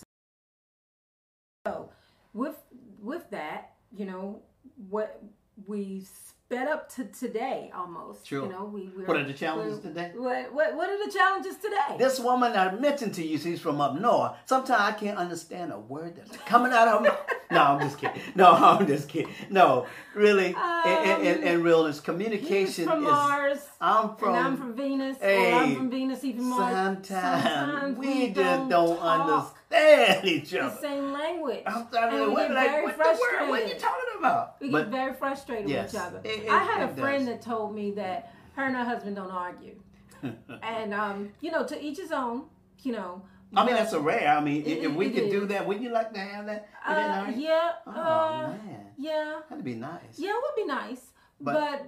So, 1.67 1.91
with 2.33 2.57
with 3.01 3.31
that, 3.31 3.73
you 3.97 4.05
know, 4.07 4.43
what 4.89 5.23
we 5.67 6.05
sped 6.05 6.69
up 6.69 6.93
to 6.95 7.05
today 7.07 7.71
almost. 7.75 8.27
Sure. 8.27 8.45
You 8.45 8.51
know, 8.53 8.65
we 8.65 8.91
we're, 8.95 9.07
What 9.07 9.17
are 9.17 9.25
the 9.25 9.33
challenges 9.33 9.81
today? 9.81 10.13
What, 10.15 10.53
what 10.53 10.77
what 10.77 10.91
are 10.91 11.05
the 11.05 11.11
challenges 11.13 11.57
today? 11.57 11.97
This 11.99 12.21
woman 12.21 12.53
I 12.53 12.73
mentioned 12.75 13.15
to 13.15 13.25
you, 13.27 13.39
she's 13.39 13.61
from 13.61 13.81
up 13.81 13.99
north. 13.99 14.33
Sometimes 14.47 14.81
I 14.81 14.93
can't 14.93 15.17
understand 15.19 15.73
a 15.73 15.79
word 15.79 16.17
that's 16.17 16.37
coming 16.45 16.73
out 16.73 16.89
of 16.89 16.99
her 16.99 17.11
mouth. 17.11 17.31
No, 17.51 17.63
I'm 17.63 17.81
just 17.81 17.99
kidding. 17.99 18.21
No, 18.35 18.53
I'm 18.53 18.87
just 18.87 19.09
kidding. 19.09 19.33
No, 19.51 19.87
really, 20.15 20.55
in, 20.87 21.11
in, 21.11 21.27
in, 21.27 21.43
in 21.43 21.63
realness, 21.63 22.01
communication 22.01 22.85
from 22.87 23.05
is. 23.05 23.11
Mars. 23.11 23.59
I'm 23.81 24.17
from. 24.17 24.31
and 24.31 24.39
I'm 24.39 24.57
from 24.57 24.75
Venus. 24.75 25.19
Hey, 25.21 25.53
I'm 25.53 25.77
from 25.77 25.91
Venus 25.91 26.25
even 26.25 26.45
more. 26.45 26.59
Sometimes, 26.71 27.99
we, 27.99 28.29
just 28.29 28.35
don't 28.37 28.69
don't, 28.69 28.99
understand 28.99 30.25
each 30.25 30.51
the 30.51 30.65
other. 30.65 30.77
same 30.81 31.13
language. 31.13 31.63
I'm 31.67 31.87
trying 31.89 32.15
And 32.15 32.27
we 32.29 32.33
what, 32.33 32.49
get 32.49 32.55
like, 32.55 32.71
very 32.71 32.85
what 32.85 32.97
the 32.97 33.03
word? 33.05 33.49
What 33.49 33.63
are 33.63 33.67
you 33.67 33.75
talking 33.75 34.19
about? 34.19 34.57
We 34.61 34.71
But 34.71 34.83
get 34.85 34.91
very 34.91 35.15
frustrated 35.15 35.69
Yes, 35.69 35.93
with 35.93 36.01
each 36.03 36.07
other. 36.07 36.21
it- 36.25 36.45
it- 36.45 36.49
I 36.51 36.59
had 36.59 36.89
a 36.91 36.95
friend 36.95 37.27
does. 37.27 37.35
that 37.35 37.43
told 37.43 37.75
me 37.75 37.93
that 37.93 38.33
her 38.57 38.65
and 38.65 38.77
her 38.77 38.85
husband 38.85 39.17
don't 39.17 39.31
argue, 39.31 39.75
and 40.63 40.95
um, 40.95 41.31
you 41.41 41.51
know, 41.51 41.65
to 41.67 41.81
each 41.83 41.99
his 41.99 42.13
own. 42.13 42.45
You 42.83 42.93
know. 42.93 43.23
I 43.57 43.65
mean, 43.65 43.75
but, 43.75 43.81
that's 43.81 43.93
a 43.93 44.01
rare. 44.01 44.29
I 44.29 44.41
mean, 44.41 44.63
It- 44.65 44.85
if 44.85 44.93
we 44.93 45.11
could 45.11 45.31
do 45.31 45.47
that, 45.47 45.67
would 45.67 45.81
you 45.81 45.91
like 45.91 46.13
to 46.13 46.21
have 46.21 46.47
that? 46.47 46.69
Uh, 46.87 47.31
yeah. 47.37 47.73
Oh 47.87 47.91
uh, 47.91 48.49
man, 48.49 48.87
yeah. 48.97 49.41
that'd 49.49 49.65
be 49.65 49.75
nice. 49.75 50.19
Yeah, 50.19 50.31
it 50.31 50.43
would 50.43 50.57
be 50.57 50.67
nice, 50.67 51.13
But- 51.41 51.55
but, 51.55 51.87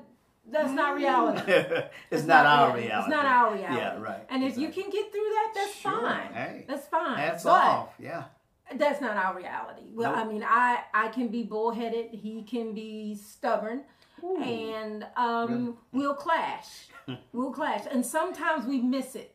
that's 0.49 0.73
not 0.73 0.95
reality. 0.95 1.43
it's, 2.11 2.25
not, 2.25 2.47
our 2.47 2.77
reality. 2.77 2.87
It's 2.93 3.09
not 3.09 3.25
our 3.27 3.55
reality. 3.55 3.77
Yeah, 3.81 3.99
right. 3.99 4.25
And 4.31 4.45
if 4.45 4.57
you 4.57 4.69
can 4.69 4.91
get 4.91 5.11
through 5.11 5.29
that, 5.37 5.53
that's 5.57 5.75
Sure, 5.75 6.01
fine. 6.03 6.33
hey. 6.33 6.65
That's 6.69 6.87
fine. 6.87 7.17
That's 7.17 7.43
but 7.43 7.51
off. 7.65 7.95
Yeah. 7.99 8.25
that's 8.77 9.01
not 9.01 9.17
our 9.17 9.37
reality. 9.37 9.83
Well, 9.93 10.13
Nope. 10.15 10.25
I 10.25 10.29
mean, 10.29 10.45
I 10.47 10.85
I 10.95 11.09
can 11.09 11.29
be 11.29 11.43
bullheaded. 11.43 12.11
He 12.13 12.43
can 12.45 12.75
be 12.75 13.17
stubborn, 13.17 13.83
Ooh. 14.23 14.41
and 14.41 15.05
um, 15.17 15.79
we'll 15.93 16.15
clash. 16.15 16.89
we'll 17.33 17.53
clash, 17.53 17.83
and 17.91 18.07
sometimes 18.07 18.67
we 18.67 18.81
miss 18.81 19.17
it. 19.17 19.35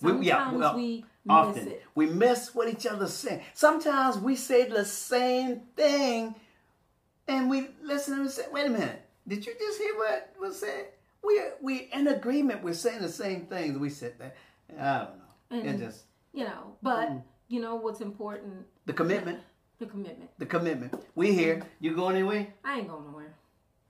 We- 0.00 0.08
Sometimes 0.10 0.26
yeah, 0.26 0.52
well, 0.54 0.74
we 0.76 1.04
Often 1.28 1.64
miss 1.66 1.74
we 1.94 2.06
miss 2.06 2.54
what 2.54 2.68
each 2.68 2.86
other's 2.86 3.12
saying. 3.12 3.42
Sometimes 3.54 4.16
we 4.18 4.36
say 4.36 4.68
the 4.68 4.84
same 4.84 5.60
thing, 5.76 6.34
and 7.28 7.50
we 7.50 7.68
listen 7.82 8.18
and 8.20 8.30
say, 8.30 8.44
"Wait 8.50 8.66
a 8.66 8.70
minute, 8.70 9.02
did 9.28 9.44
you 9.44 9.52
just 9.58 9.78
hear 9.78 9.94
what 9.96 10.32
was 10.40 10.58
said?" 10.60 10.86
We 11.22 11.40
we 11.60 11.90
in 11.92 12.06
agreement. 12.08 12.62
We're 12.62 12.72
saying 12.74 13.02
the 13.02 13.08
same 13.10 13.46
things. 13.46 13.76
We 13.76 13.90
said 13.90 14.14
that. 14.18 14.36
I 14.78 14.98
don't 15.04 15.16
know. 15.18 15.58
it 15.58 15.66
And- 15.70 15.78
just 15.78 16.04
You 16.32 16.44
know, 16.44 16.76
but 16.80 17.08
Mm. 17.10 17.22
you 17.48 17.60
know 17.60 17.74
what's 17.74 18.00
important? 18.00 18.66
the 18.86 18.92
commitment. 18.94 19.40
The 19.78 19.86
commitment. 19.86 20.30
The 20.38 20.46
commitment. 20.46 20.94
We 21.14 21.32
here. 21.34 21.62
You 21.80 21.94
going 21.94 22.16
anywhere? 22.16 22.54
I 22.64 22.78
ain't 22.78 22.88
going 22.88 23.04
nowhere. 23.04 23.34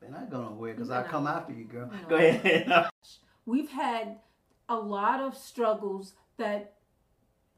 Man, 0.00 0.14
I 0.14 0.24
go 0.24 0.42
nowhere 0.42 0.72
because 0.74 0.90
I 0.90 1.02
come 1.04 1.26
after 1.26 1.52
you, 1.52 1.64
girl. 1.64 1.90
Go 2.08 2.16
ahead. 2.16 2.88
We've 3.46 3.68
had 3.70 4.18
a 4.68 4.76
lot 4.76 5.20
of 5.20 5.36
struggles 5.36 6.14
that 6.38 6.74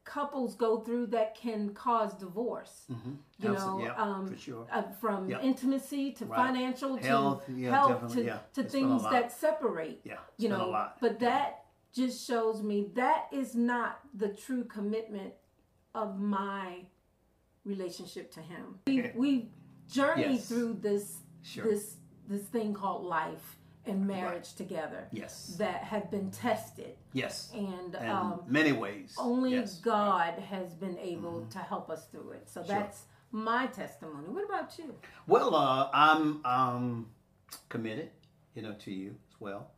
couples 0.05 0.55
go 0.55 0.79
through 0.81 1.07
that 1.07 1.35
can 1.35 1.73
cause 1.73 2.13
divorce. 2.13 2.85
Mhm. 2.91 3.17
You 3.39 3.49
Absol- 3.49 3.55
know, 3.79 3.79
yeah, 3.83 3.93
um, 4.01 4.27
for 4.27 4.37
sure. 4.37 4.67
uh, 4.71 4.81
from 4.99 5.29
Yeah. 5.29 5.41
intimacy 5.41 6.11
to 6.13 6.25
Right. 6.25 6.37
financial 6.47 6.95
Health, 6.97 7.45
to 7.45 7.53
yeah, 7.53 7.71
health 7.71 8.13
to, 8.13 8.23
yeah. 8.23 8.39
to 8.53 8.61
It's 8.61 8.73
been 8.73 8.83
a 8.85 8.87
things 8.99 9.03
that 9.03 9.31
separate. 9.31 10.01
Yeah, 10.03 10.19
you 10.37 10.49
know, 10.49 10.65
a 10.65 10.69
lot. 10.69 10.97
but 10.99 11.19
that 11.19 11.65
just 11.93 12.25
shows 12.27 12.61
me 12.61 12.85
that 12.95 13.27
is 13.31 13.55
not 13.55 13.99
the 14.13 14.29
true 14.29 14.63
commitment 14.65 15.33
of 15.95 16.19
my 16.19 16.85
relationship 17.65 18.31
to 18.31 18.41
him. 18.41 18.79
We 18.87 19.11
we 19.15 19.51
journeyed 19.87 20.31
Yes. 20.31 20.47
through 20.49 20.73
this 20.75 21.21
Sure. 21.41 21.63
this 21.65 21.97
this 22.27 22.47
thing 22.47 22.73
called 22.73 23.05
life 23.05 23.59
and 23.85 24.07
marriage 24.07 24.53
together 24.53 25.07
Yes. 25.11 25.55
that 25.57 25.83
have 25.83 26.09
been 26.09 26.31
tested 26.31 26.95
Yes. 27.11 27.51
and 27.53 27.95
In 27.95 28.09
um, 28.09 28.43
many 28.47 28.71
ways. 28.71 29.15
only 29.17 29.51
yes. 29.51 29.79
God 29.79 30.33
has 30.39 30.73
been 30.73 30.97
able 30.99 31.45
to 31.47 31.59
help 31.59 31.89
us 31.89 32.05
through 32.07 32.31
it. 32.31 32.49
So 32.49 32.61
Sure. 32.63 32.75
that's 32.75 33.03
my 33.31 33.67
testimony. 33.67 34.27
What 34.29 34.45
about 34.45 34.77
you? 34.77 34.95
Well, 35.27 35.53
uh, 35.55 35.89
I'm 35.93 36.45
um, 36.45 37.09
committed, 37.69 38.11
you 38.55 38.61
know, 38.61 38.73
to 38.73 38.91
you 38.91 39.15
as 39.29 39.41
well. 39.41 39.71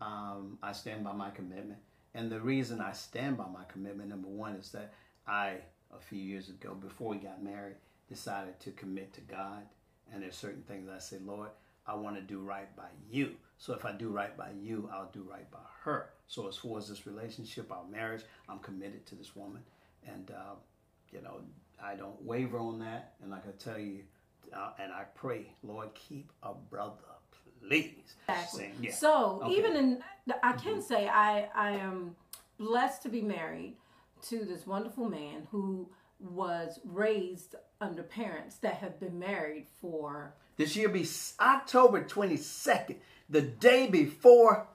Um, 0.00 0.58
I 0.62 0.72
stand 0.72 1.04
by 1.04 1.12
my 1.12 1.30
commitment, 1.30 1.78
and 2.14 2.30
the 2.32 2.40
reason 2.40 2.80
I 2.80 2.92
stand 2.92 3.36
by 3.36 3.46
my 3.48 3.64
commitment, 3.64 4.08
number 4.08 4.28
one, 4.28 4.56
is 4.56 4.72
that 4.72 4.92
I, 5.26 5.58
a 5.94 6.00
few 6.00 6.18
years 6.18 6.48
ago, 6.48 6.74
before 6.74 7.10
we 7.10 7.18
got 7.18 7.42
married, 7.42 7.76
decided 8.08 8.58
to 8.60 8.72
commit 8.72 9.12
to 9.14 9.20
God, 9.20 9.62
and 10.12 10.22
there's 10.22 10.34
certain 10.34 10.62
things 10.62 10.88
I 10.88 10.98
say, 10.98 11.18
Lord, 11.24 11.50
I 11.86 11.94
want 11.94 12.16
to 12.16 12.22
do 12.22 12.40
right 12.40 12.74
by 12.76 12.88
you. 13.10 13.36
So 13.62 13.74
if 13.74 13.84
I 13.84 13.92
do 13.92 14.08
right 14.08 14.36
by 14.36 14.50
you, 14.60 14.90
I'll 14.92 15.10
do 15.12 15.22
right 15.22 15.48
by 15.52 15.60
her. 15.84 16.10
So 16.26 16.48
as 16.48 16.56
far 16.56 16.78
as 16.78 16.88
this 16.88 17.06
relationship, 17.06 17.70
our 17.70 17.84
marriage, 17.88 18.22
I'm 18.48 18.58
committed 18.58 19.06
to 19.06 19.14
this 19.14 19.36
woman, 19.36 19.62
and 20.04 20.32
uh, 20.32 20.54
you 21.12 21.22
know, 21.22 21.42
I 21.80 21.94
don't 21.94 22.20
waver 22.24 22.58
on 22.58 22.80
that. 22.80 23.14
And 23.22 23.30
like 23.30 23.44
I 23.46 23.52
tell 23.62 23.78
you, 23.78 24.00
uh, 24.52 24.70
and 24.80 24.92
I 24.92 25.04
pray, 25.14 25.46
Lord, 25.62 25.94
keep 25.94 26.32
a 26.42 26.54
brother, 26.54 26.96
please. 27.60 28.16
Exactly. 28.28 28.58
Saying, 28.58 28.74
yeah. 28.80 28.94
So 28.94 29.40
Okay. 29.44 29.54
even 29.54 29.76
in, 29.76 30.02
I 30.42 30.54
can 30.54 30.82
say 30.82 31.06
I 31.06 31.48
I 31.54 31.70
am 31.70 32.16
blessed 32.58 33.02
to 33.04 33.08
be 33.08 33.22
married 33.22 33.76
to 34.22 34.44
this 34.44 34.66
wonderful 34.66 35.08
man 35.08 35.46
who 35.52 35.88
was 36.18 36.80
raised 36.84 37.54
under 37.80 38.02
parents 38.02 38.56
that 38.56 38.74
have 38.74 38.98
been 38.98 39.18
married 39.20 39.66
for 39.80 40.34
This 40.56 40.76
year 40.76 40.88
be 40.88 41.06
October 41.40 42.04
22nd, 42.04 42.96
the 43.32 43.42
day 43.42 43.88
before 43.88 44.66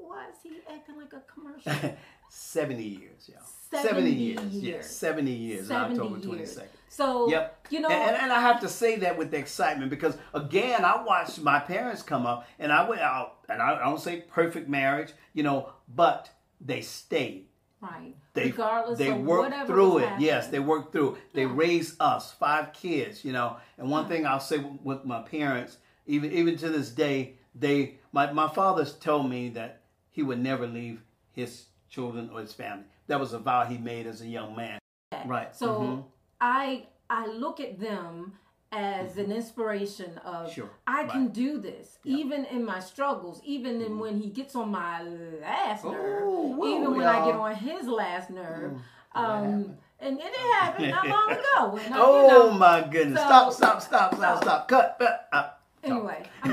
why 0.00 0.26
is 0.28 0.36
he 0.42 0.50
acting 0.72 0.96
like 0.96 1.12
a 1.12 1.22
commercial 1.32 1.96
70 2.28 2.82
years, 2.84 3.28
y'all. 3.28 3.82
70 3.82 4.10
years. 4.10 4.40
years. 4.44 4.54
Yes, 4.64 4.90
70 4.90 5.30
years, 5.32 5.66
70 5.68 5.98
October 5.98 6.18
years. 6.38 6.56
22nd. 6.56 6.66
so 6.88 7.30
Yep. 7.30 7.66
you 7.70 7.80
know 7.80 7.88
and, 7.88 8.16
and, 8.16 8.32
I 8.32 8.40
have 8.40 8.60
to 8.60 8.68
say 8.68 8.96
that 8.96 9.16
with 9.16 9.32
excitement 9.34 9.88
because 9.90 10.16
again, 10.34 10.84
I 10.84 11.02
watched 11.02 11.40
my 11.40 11.58
parents 11.58 12.02
come 12.02 12.26
up, 12.26 12.46
and 12.58 12.70
I 12.72 12.86
went 12.88 13.00
out, 13.00 13.38
and 13.48 13.60
I, 13.62 13.76
I 13.76 13.84
don't 13.84 14.00
say 14.00 14.22
perfect 14.30 14.68
marriage, 14.68 15.12
you 15.32 15.42
know, 15.42 15.72
but 15.94 16.30
they 16.60 16.82
stayed. 16.82 17.46
right 17.80 18.14
They 18.34 18.44
regardless 18.50 18.98
they 18.98 19.12
worked 19.12 19.66
through 19.66 19.98
it. 19.98 20.04
happening. 20.08 20.26
Yes, 20.26 20.48
they 20.48 20.60
worked 20.60 20.92
through. 20.92 21.16
They 21.32 21.42
Yeah. 21.44 21.52
raised 21.54 21.96
us 22.00 22.30
five 22.32 22.72
kids, 22.74 23.24
you 23.24 23.32
know. 23.32 23.56
And 23.78 23.90
one 23.90 24.06
thing 24.08 24.26
I'll 24.26 24.38
say 24.40 24.58
with 24.58 25.04
my 25.06 25.22
parents, 25.22 25.78
even 26.06 26.32
even 26.32 26.56
to 26.58 26.68
this 26.68 26.90
day, 26.90 27.34
they 27.54 27.98
my 28.12 28.32
my 28.32 28.48
father's 28.48 28.92
told 28.94 29.28
me 29.28 29.48
that 29.50 29.80
he 30.10 30.22
would 30.22 30.38
never 30.40 30.66
leave 30.66 31.02
his 31.32 31.66
children 31.88 32.30
or 32.32 32.40
his 32.40 32.52
family. 32.52 32.84
That 33.06 33.20
was 33.20 33.32
a 33.32 33.38
vow 33.38 33.64
he 33.64 33.78
made 33.78 34.06
as 34.06 34.20
a 34.20 34.26
young 34.26 34.56
man. 34.56 34.78
Right. 35.26 35.54
So 35.54 35.68
Mhm. 35.68 36.04
I 36.40 36.86
I 37.10 37.26
look 37.26 37.60
at 37.60 37.78
them 37.78 38.38
as 38.72 39.18
an 39.18 39.30
inspiration 39.30 40.16
of 40.24 40.50
Sure. 40.50 40.70
I 40.86 41.04
can 41.04 41.28
do 41.28 41.58
this 41.58 41.98
even 42.04 42.46
in 42.46 42.64
my 42.64 42.80
struggles, 42.80 43.42
even 43.44 43.82
in 43.82 43.98
when 43.98 44.18
he 44.18 44.30
gets 44.30 44.56
on 44.56 44.70
my 44.70 45.02
last 45.02 45.84
nerve, 45.84 46.22
Ooh, 46.22 46.54
whoa, 46.56 46.66
even 46.78 46.90
when 46.96 47.06
I 47.06 47.24
get 47.26 47.34
on 47.34 47.54
his 47.54 47.86
last 47.86 48.30
nerve. 48.30 48.72
What 49.12 49.24
Um, 49.24 49.76
and 50.00 50.18
it 50.18 50.34
happened 50.54 50.90
not 50.90 51.06
long 51.06 51.30
ago. 51.38 51.78
I, 51.94 52.00
oh 52.00 52.22
you 52.22 52.28
know, 52.28 52.50
my 52.52 52.80
goodness! 52.80 53.20
so- 53.20 53.26
stop! 53.26 53.52
Stop! 53.52 53.82
Stop! 53.82 54.14
Stop! 54.14 54.42
Stop! 54.42 54.68
Cut! 54.68 54.96
Cut! 54.98 55.28
Uh, 55.30 55.50
Anyway, 55.82 56.22
I'm 56.42 56.50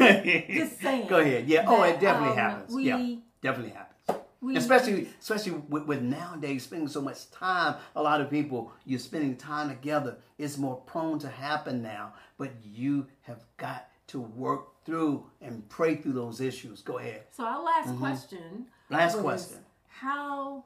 just 0.48 0.80
saying. 0.82 1.08
Go 1.08 1.20
ahead. 1.20 1.48
Yeah. 1.48 1.66
oh, 1.68 1.84
it 1.84 2.00
definitely 2.00 2.30
um, 2.30 2.38
happens. 2.38 2.74
We, 2.74 2.84
yeah. 2.84 3.16
Definitely 3.42 3.74
happens. 3.74 4.22
we 4.42 4.58
especially 4.58 5.10
especially 5.22 5.54
with, 5.70 5.84
with 5.86 6.02
nowadays 6.02 6.64
spending 6.64 6.88
so 6.88 7.02
much 7.02 7.30
time 7.32 7.76
a 7.96 8.02
lot 8.02 8.20
of 8.20 8.30
people 8.30 8.74
you're 8.86 9.00
spending 9.00 9.38
time 9.38 9.70
together 9.70 10.18
it's 10.38 10.58
more 10.58 10.76
prone 10.76 11.20
to 11.20 11.30
happen 11.30 11.82
now 11.82 12.14
but 12.38 12.52
you 12.66 13.08
have 13.22 13.46
got 13.56 13.88
to 14.08 14.20
work 14.20 14.84
through 14.84 15.26
and 15.42 15.68
pray 15.70 15.96
through 15.96 16.12
those 16.12 16.42
issues 16.42 16.82
go 16.82 16.98
ahead 16.98 17.24
So 17.32 17.46
our 17.46 17.64
last 17.64 17.98
question. 17.98 18.40
Mm-hmm. 18.40 18.94
Last 18.94 19.16
was, 19.16 19.24
question. 19.24 19.58
How 19.88 20.66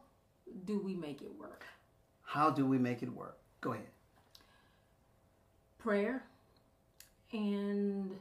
do 0.65 0.79
we 0.79 0.95
make 0.95 1.21
it 1.21 1.31
work? 1.39 1.63
how 2.33 2.49
do 2.49 2.65
we 2.65 2.79
make 2.79 3.03
it 3.03 3.13
work 3.13 3.37
go 3.61 3.73
ahead 3.73 3.85
prayer 5.77 6.23
and 7.31 8.11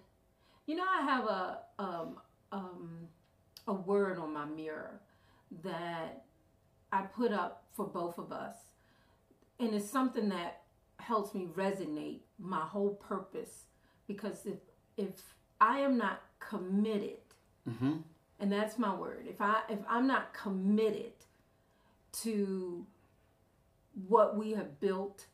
you 0.72 0.78
know 0.78 0.87
i 0.98 1.02
have 1.02 1.26
a 1.26 1.58
um, 1.78 2.16
um, 2.50 2.88
a 3.68 3.74
word 3.74 4.18
on 4.18 4.32
my 4.32 4.46
mirror 4.46 5.02
that 5.62 6.24
i 6.90 7.02
put 7.02 7.30
up 7.30 7.64
for 7.72 7.87
both 7.87 8.16
of 8.16 8.32
us 8.32 8.54
and 9.61 9.74
it's 9.74 9.90
something 9.90 10.30
that 10.30 10.62
helps 10.96 11.35
me 11.35 11.46
resonate 11.54 12.20
my 12.38 12.61
whole 12.61 12.94
purpose 12.94 13.66
because 14.06 14.46
if 14.46 14.56
if 14.96 15.35
i 15.61 15.78
am 15.78 15.98
not 15.98 16.22
committed 16.38 17.20
mm-hmm. 17.68 17.98
and 18.40 18.50
that's 18.50 18.78
my 18.78 18.94
word 18.94 19.26
if 19.28 19.42
i 19.42 19.61
if 19.68 19.80
i'm 19.90 20.06
not 20.06 20.32
committed 20.32 21.12
to 22.12 22.87
what 24.08 24.38
we 24.38 24.52
have 24.52 24.80
built 24.80 25.26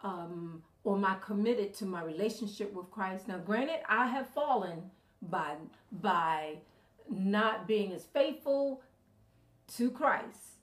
um 0.00 0.60
or 0.84 0.96
am 0.96 1.04
i 1.04 1.14
committed 1.16 1.74
to 1.74 1.86
my 1.86 2.02
relationship 2.02 2.72
with 2.72 2.90
christ? 2.90 3.28
Now 3.28 3.38
granted 3.38 3.80
i 3.88 4.06
have 4.06 4.28
fallen 4.28 4.90
by 5.22 5.56
by 5.90 6.56
not 7.10 7.66
being 7.66 7.92
as 7.92 8.04
faithful 8.04 8.82
to 9.76 9.90
christ 9.90 10.58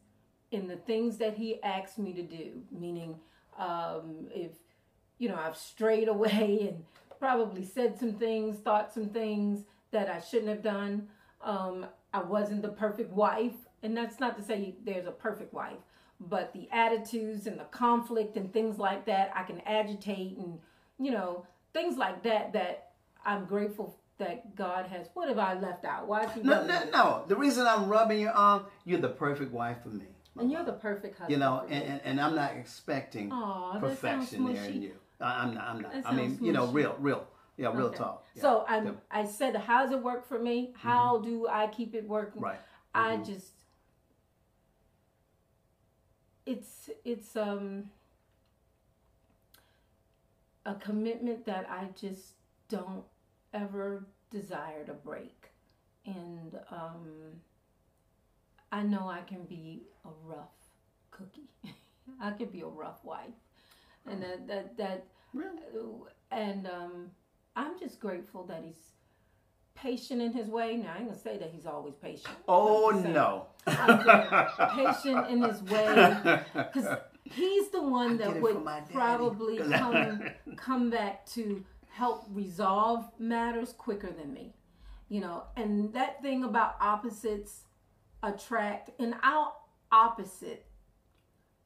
in 0.51 0.67
the 0.67 0.77
things 0.77 1.17
that 1.17 1.37
he 1.37 1.61
asked 1.63 1.99
me 1.99 2.13
to 2.13 2.23
do. 2.23 2.61
Meaning 2.71 3.15
um 3.57 4.27
if 4.33 4.51
you 5.17 5.29
know 5.29 5.35
i've 5.35 5.57
strayed 5.57 6.07
away 6.07 6.67
and 6.69 6.83
probably 7.19 7.65
said 7.65 7.99
some 7.99 8.13
things 8.13 8.57
thought 8.57 8.93
some 8.93 9.09
things 9.09 9.63
that 9.91 10.09
i 10.09 10.19
shouldn't 10.19 10.49
have 10.49 10.63
done. 10.63 11.07
Um 11.41 11.85
i 12.13 12.21
wasn't 12.21 12.61
the 12.61 12.69
perfect 12.69 13.11
wife. 13.11 13.55
And 13.81 13.95
that's 13.95 14.19
not 14.19 14.37
to 14.37 14.43
say 14.43 14.75
there's 14.83 15.07
a 15.07 15.11
perfect 15.11 15.53
wife 15.53 15.77
but 16.19 16.51
the 16.53 16.67
attitudes 16.71 17.47
and 17.47 17.59
the 17.59 17.63
conflict 17.65 18.35
and 18.35 18.51
things 18.51 18.77
like 18.77 19.05
that 19.05 19.31
i 19.35 19.43
can 19.43 19.61
agitate 19.61 20.37
and 20.37 20.59
you 20.99 21.11
know 21.11 21.45
things 21.73 21.97
like 21.97 22.21
that 22.23 22.51
that 22.53 22.91
i'm 23.25 23.45
grateful 23.45 23.97
that 24.17 24.55
god 24.55 24.85
has 24.87 25.07
what 25.13 25.29
have 25.29 25.37
i 25.39 25.53
left 25.57 25.85
out 25.85 26.07
why 26.07 26.23
is 26.25 26.31
he 26.33 26.41
no, 26.41 26.65
no, 26.65 26.83
no 26.91 27.23
the 27.27 27.35
reason 27.35 27.65
i'm 27.65 27.87
rubbing 27.87 28.19
your 28.19 28.31
arm 28.31 28.65
you're 28.85 28.99
the 28.99 29.07
perfect 29.09 29.51
wife 29.51 29.77
for 29.83 29.89
me 29.89 30.05
and 30.37 30.51
you're 30.51 30.63
the 30.63 30.73
perfect 30.73 31.17
husband 31.17 31.31
you 31.31 31.37
know 31.37 31.65
and, 31.69 31.83
and, 31.83 32.01
and 32.03 32.21
i'm 32.21 32.35
not 32.35 32.51
expecting 32.55 33.31
Aw, 33.31 33.79
that 33.79 33.81
sounds 33.81 34.29
perfection 34.29 34.53
there 34.53 34.65
in 34.65 34.81
you 34.81 34.93
I, 35.21 35.43
i'm 35.43 35.53
not 35.53 35.63
i'm 35.67 35.81
not 35.81 35.93
i 36.05 36.11
mean 36.13 36.31
sounds 36.31 36.41
you 36.41 36.51
know 36.51 36.67
real 36.67 36.95
real 36.99 37.25
yeah 37.57 37.71
real 37.73 37.87
Okay. 37.87 37.97
talk 37.97 38.25
Yeah. 38.35 38.41
So 38.41 38.65
I'm. 38.67 38.85
Yep. 38.85 39.03
I 39.11 39.25
said, 39.25 39.55
how 39.57 39.83
does 39.83 39.91
it 39.91 40.01
work 40.01 40.25
for 40.25 40.39
me? 40.39 40.71
How 40.77 41.17
do 41.17 41.45
I 41.47 41.67
keep 41.67 41.93
it 41.93 42.07
working? 42.07 42.41
right 42.41 42.59
I 42.93 43.17
Mhm. 43.17 43.25
just. 43.25 43.51
It's 46.49 46.89
it's 47.05 47.35
um. 47.35 47.91
A 50.65 50.75
commitment 50.75 51.45
that 51.45 51.67
I 51.69 51.87
just 51.99 52.33
don't 52.67 53.03
ever 53.53 54.05
desire 54.29 54.83
to 54.85 54.93
break, 54.93 55.51
and 56.05 56.59
um. 56.71 57.41
I 58.71 58.83
know 58.83 59.09
I 59.09 59.21
can 59.21 59.45
be 59.45 59.83
a 60.05 60.09
rough 60.25 60.57
cookie. 61.11 61.49
I 62.21 62.31
could 62.31 62.51
be 62.51 62.61
a 62.61 62.67
rough 62.67 63.03
wife, 63.03 63.39
and 64.07 64.21
that 64.21 64.47
that 64.47 64.77
that 64.77 65.05
really 65.33 65.57
and 66.31 66.67
um, 66.67 67.11
I'm 67.55 67.79
just 67.79 67.99
grateful 67.99 68.43
that 68.45 68.63
he's 68.63 68.93
patient 69.81 70.21
in 70.21 70.33
his 70.33 70.47
way. 70.47 70.75
Now 70.75 70.93
I 70.93 70.97
ain't 70.97 71.07
gonna 71.07 71.19
say 71.19 71.37
that 71.37 71.51
he's 71.53 71.65
always 71.65 71.95
patient. 71.95 72.35
Oh 72.47 72.89
I'm 72.89 72.95
just 72.95 73.03
saying, 73.03 73.13
no! 73.13 73.45
Patient 74.75 75.27
in 75.29 75.41
his 75.43 75.61
way 75.63 76.43
because 76.53 76.97
he's 77.23 77.69
the 77.69 77.81
one 77.81 78.17
that 78.17 78.41
would 78.41 78.65
probably 78.91 79.57
come 79.57 80.23
come 80.57 80.89
back 80.89 81.25
to 81.27 81.63
help 81.89 82.25
resolve 82.31 83.09
matters 83.19 83.73
quicker 83.73 84.11
than 84.11 84.33
me. 84.33 84.53
You 85.09 85.21
know, 85.21 85.43
and 85.55 85.93
that 85.93 86.21
thing 86.21 86.43
about 86.43 86.75
opposites 86.79 87.63
attract 88.21 88.91
in 88.99 89.15
our 89.23 89.53
opposite 89.91 90.65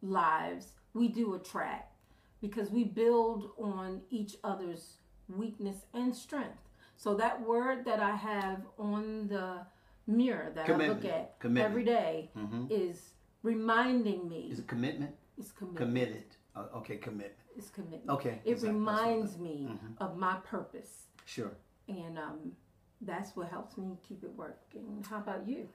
lives 0.01 0.67
we 0.93 1.07
do 1.07 1.33
attract 1.33 1.95
because 2.41 2.69
we 2.69 2.83
build 2.83 3.51
on 3.57 4.01
each 4.09 4.35
other's 4.43 4.97
weakness 5.27 5.77
and 5.93 6.15
strength. 6.15 6.59
So 6.97 7.15
that 7.15 7.41
word 7.41 7.85
that 7.85 7.99
I 7.99 8.15
have 8.15 8.61
on 8.77 9.27
the 9.27 9.65
mirror 10.07 10.51
that 10.55 10.69
I 10.69 10.75
look 10.87 11.05
at 11.05 11.39
Commitment. 11.39 11.65
every 11.65 11.83
day 11.83 12.31
Mhm. 12.35 12.67
is 12.71 13.13
reminding 13.41 14.27
me 14.29 14.49
Is 14.51 14.59
it 14.59 14.67
commitment? 14.67 15.15
it's 15.37 15.51
commitment. 15.51 15.77
Committed. 15.77 16.35
Uh, 16.55 16.67
okay, 16.75 16.97
commitment. 16.97 17.33
It's 17.55 17.69
commitment. 17.69 18.09
Okay. 18.09 18.41
It 18.45 18.51
exactly. 18.51 18.79
Reminds 18.79 19.37
me 19.37 19.67
Mhm. 19.69 19.97
of 19.99 20.17
my 20.17 20.35
purpose. 20.43 21.07
Sure. 21.25 21.55
and 21.89 22.17
um, 22.17 22.55
that's 23.01 23.35
what 23.35 23.49
helps 23.49 23.77
me 23.77 23.97
keep 24.07 24.23
it 24.23 24.33
working. 24.37 25.03
How 25.09 25.17
about 25.17 25.45
you? 25.47 25.67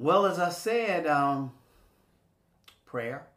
Well, 0.00 0.26
as 0.26 0.40
I 0.40 0.48
said, 0.50 1.06
um, 1.06 1.52
prayer, 2.84 3.28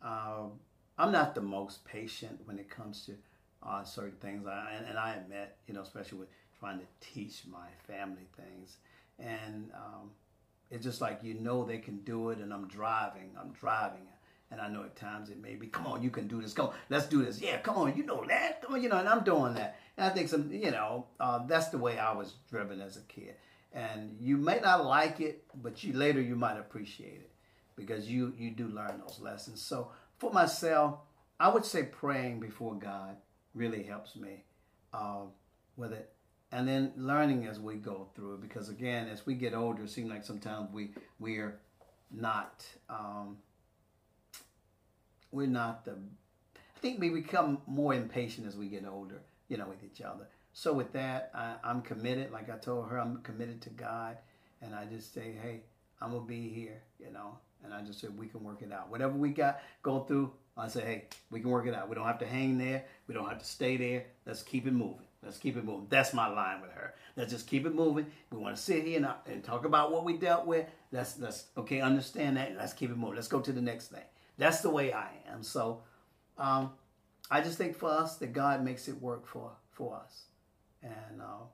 um, 0.00 0.60
I'm 0.96 1.10
not 1.10 1.34
the 1.34 1.40
most 1.40 1.84
patient 1.84 2.46
when 2.46 2.58
it 2.60 2.70
comes 2.70 3.04
to 3.06 3.16
uh, 3.66 3.84
certain 3.84 4.16
things. 4.20 4.46
I, 4.46 4.72
and, 4.76 4.86
and, 4.86 4.98
I 4.98 5.14
admit, 5.14 5.56
you 5.66 5.74
know, 5.74 5.82
especially 5.82 6.18
with 6.18 6.28
trying 6.58 6.78
to 6.78 6.84
teach 7.00 7.42
my 7.50 7.66
family 7.86 8.26
things. 8.36 8.76
And 9.18 9.70
um, 9.74 10.10
it's 10.70 10.84
just 10.84 11.00
like, 11.00 11.20
you 11.22 11.34
know, 11.34 11.64
they 11.64 11.78
can 11.78 11.98
do 12.00 12.30
it, 12.30 12.38
and 12.38 12.52
I'm 12.52 12.68
driving, 12.68 13.30
I'm 13.40 13.52
driving. 13.52 14.00
And 14.50 14.60
I 14.60 14.68
know 14.68 14.84
at 14.84 14.94
times 14.94 15.30
it 15.30 15.42
may 15.42 15.54
be, 15.54 15.66
come 15.66 15.86
on, 15.86 16.02
you 16.02 16.10
can 16.10 16.28
do 16.28 16.40
this. 16.40 16.52
Come 16.52 16.66
on, 16.66 16.74
let's 16.88 17.06
do 17.06 17.24
this. 17.24 17.40
Yeah, 17.40 17.58
come 17.58 17.76
on, 17.76 17.96
you 17.96 18.04
know 18.04 18.24
that. 18.28 18.62
Come 18.62 18.74
on, 18.74 18.82
you 18.82 18.88
know, 18.88 18.98
and 18.98 19.08
I'm 19.08 19.24
doing 19.24 19.54
that. 19.54 19.78
And 19.96 20.06
I 20.06 20.10
think 20.10 20.28
some, 20.28 20.52
you 20.52 20.70
know, 20.70 21.06
uh, 21.18 21.44
that's 21.46 21.68
the 21.68 21.78
way 21.78 21.98
I 21.98 22.12
was 22.12 22.34
driven 22.50 22.80
as 22.80 22.96
a 22.96 23.00
kid. 23.02 23.34
And 23.72 24.16
you 24.20 24.36
may 24.36 24.60
not 24.60 24.84
like 24.84 25.20
it, 25.20 25.42
but 25.60 25.82
you 25.82 25.92
later 25.94 26.20
you 26.20 26.36
might 26.36 26.56
appreciate 26.56 27.20
it 27.20 27.30
because 27.74 28.08
you 28.08 28.32
you 28.38 28.50
do 28.50 28.68
learn 28.68 29.00
those 29.04 29.18
lessons. 29.20 29.60
So 29.60 29.90
for 30.18 30.32
myself, 30.32 30.98
I 31.40 31.48
would 31.48 31.64
say 31.64 31.82
praying 31.82 32.38
before 32.38 32.74
God 32.74 33.16
really 33.54 33.82
helps 33.82 34.16
me 34.16 34.44
uh, 34.92 35.22
with 35.76 35.92
it. 35.92 36.10
And 36.52 36.68
then 36.68 36.92
learning 36.96 37.46
as 37.46 37.58
we 37.58 37.74
go 37.76 38.08
through 38.14 38.34
it, 38.34 38.40
because 38.40 38.68
again, 38.68 39.08
as 39.08 39.26
we 39.26 39.34
get 39.34 39.54
older, 39.54 39.84
it 39.84 39.90
seems 39.90 40.10
like 40.10 40.24
sometimes 40.24 40.68
we 40.72 40.90
we're 41.18 41.58
not 42.12 42.64
um, 42.88 43.38
we're 45.32 45.46
not 45.48 45.84
the. 45.84 45.92
I 45.92 46.80
think 46.80 47.00
we 47.00 47.08
become 47.08 47.58
more 47.66 47.94
impatient 47.94 48.46
as 48.46 48.56
we 48.56 48.68
get 48.68 48.84
older, 48.86 49.20
you 49.48 49.56
know, 49.56 49.66
with 49.66 49.82
each 49.82 50.00
other. 50.00 50.28
So 50.52 50.72
with 50.72 50.92
that, 50.92 51.30
I, 51.34 51.54
I'm 51.64 51.82
committed. 51.82 52.30
Like 52.30 52.48
I 52.50 52.56
told 52.56 52.88
her, 52.88 53.00
I'm 53.00 53.16
committed 53.22 53.60
to 53.62 53.70
God, 53.70 54.18
and 54.62 54.74
I 54.74 54.84
just 54.84 55.12
say, 55.12 55.34
hey, 55.42 55.62
I'm 56.00 56.12
gonna 56.12 56.24
be 56.24 56.48
here, 56.48 56.82
you 57.00 57.10
know. 57.10 57.38
And 57.64 57.72
I 57.74 57.82
just 57.82 58.00
said 58.00 58.16
we 58.16 58.28
can 58.28 58.44
work 58.44 58.62
it 58.62 58.72
out. 58.72 58.90
Whatever 58.90 59.16
we 59.16 59.30
got 59.30 59.60
go 59.82 60.00
through, 60.00 60.32
I 60.56 60.68
say, 60.68 60.80
hey, 60.82 61.04
we 61.30 61.40
can 61.40 61.50
work 61.50 61.66
it 61.66 61.74
out. 61.74 61.88
We 61.88 61.94
don't 61.94 62.06
have 62.06 62.20
to 62.20 62.26
hang 62.26 62.58
there. 62.58 62.84
We 63.08 63.14
don't 63.14 63.28
have 63.28 63.40
to 63.40 63.44
stay 63.44 63.76
there. 63.76 64.04
Let's 64.24 64.42
keep 64.42 64.66
it 64.66 64.72
moving. 64.72 65.06
Let's 65.22 65.38
keep 65.38 65.56
it 65.56 65.64
moving. 65.64 65.86
That's 65.88 66.12
my 66.12 66.28
line 66.28 66.60
with 66.60 66.70
her. 66.72 66.94
Let's 67.16 67.32
just 67.32 67.46
keep 67.46 67.66
it 67.66 67.74
moving. 67.74 68.06
We 68.30 68.38
want 68.38 68.56
to 68.56 68.62
sit 68.62 68.84
here 68.84 68.98
and, 68.98 69.08
and 69.26 69.42
talk 69.42 69.64
about 69.64 69.90
what 69.90 70.04
we 70.04 70.16
dealt 70.16 70.46
with. 70.46 70.66
Let's 70.92 71.18
let's 71.18 71.46
okay 71.56 71.80
understand 71.80 72.36
that. 72.36 72.56
Let's 72.56 72.72
keep 72.72 72.90
it 72.90 72.96
moving. 72.96 73.16
Let's 73.16 73.28
go 73.28 73.40
to 73.40 73.52
the 73.52 73.62
next 73.62 73.88
thing. 73.88 74.02
That's 74.36 74.60
the 74.60 74.70
way 74.70 74.92
I 74.92 75.08
am. 75.32 75.42
So, 75.42 75.82
um, 76.36 76.72
I 77.30 77.40
just 77.40 77.56
think 77.56 77.76
for 77.76 77.88
us 77.88 78.16
that 78.16 78.32
God 78.32 78.62
makes 78.62 78.86
it 78.88 79.00
work 79.00 79.26
for 79.26 79.52
for 79.70 79.96
us, 79.96 80.24
and 80.82 81.22
uh, 81.22 81.46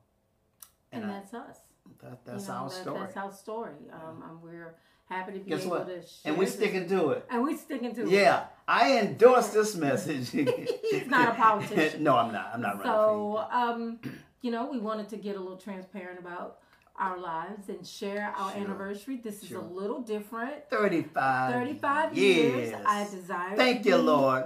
and, 0.92 1.04
and 1.04 1.12
that's 1.12 1.32
I, 1.32 1.38
us. 1.38 1.58
That, 2.02 2.24
that's 2.24 2.42
you 2.44 2.48
know, 2.48 2.54
our 2.54 2.68
that, 2.68 2.74
story. 2.74 3.00
That's 3.00 3.16
our 3.16 3.32
story. 3.32 3.74
Um, 3.92 4.24
and 4.28 4.42
we're 4.42 4.74
happy 5.10 5.32
to 5.32 5.38
be 5.40 5.50
Guess 5.50 5.62
able 5.62 5.70
what? 5.70 5.88
to 5.88 5.94
share. 5.94 6.06
And 6.24 6.38
we're 6.38 6.46
sticking 6.46 6.88
to 6.88 7.10
it. 7.10 7.26
And 7.30 7.42
we're 7.42 7.58
sticking 7.58 7.94
to 7.96 8.02
it. 8.02 8.08
Yeah, 8.08 8.44
I 8.66 8.98
endorse 8.98 9.48
this 9.48 9.74
message. 9.86 10.30
He's 10.30 11.06
not 11.06 11.30
a 11.30 11.34
politician. 11.34 12.02
no, 12.02 12.16
I'm 12.16 12.32
not. 12.32 12.50
I'm 12.54 12.62
not. 12.62 12.78
Running. 12.78 12.84
So, 12.84 13.46
um, 13.50 13.98
you 14.42 14.50
know, 14.50 14.70
we 14.70 14.78
wanted 14.78 15.08
to 15.10 15.16
get 15.16 15.36
a 15.36 15.40
little 15.40 15.58
transparent 15.58 16.18
about 16.18 16.58
our 16.96 17.18
lives 17.18 17.68
and 17.68 17.86
share 17.86 18.32
our 18.36 18.52
sure. 18.52 18.60
anniversary. 18.60 19.20
This 19.22 19.42
sure. 19.42 19.58
is 19.58 19.64
a 19.64 19.66
little 19.66 20.00
different. 20.00 20.68
35. 20.70 21.52
35 21.52 22.16
years. 22.16 22.70
years. 22.70 22.82
I 22.86 23.04
desire 23.04 23.56
Thank 23.56 23.84
you, 23.86 23.96
Lord. 23.96 24.44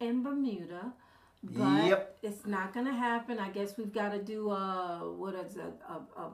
In 0.00 0.22
Bermuda. 0.22 0.92
But 1.42 1.86
yep. 1.86 2.18
it's 2.22 2.46
not 2.46 2.74
going 2.74 2.86
to 2.86 2.92
happen. 2.92 3.38
I 3.38 3.50
guess 3.50 3.76
we've 3.76 3.92
got 3.92 4.10
to 4.12 4.22
do 4.22 4.50
a, 4.50 5.14
what 5.16 5.34
is 5.34 5.56
it, 5.56 5.62
a, 5.88 6.20
a 6.20 6.32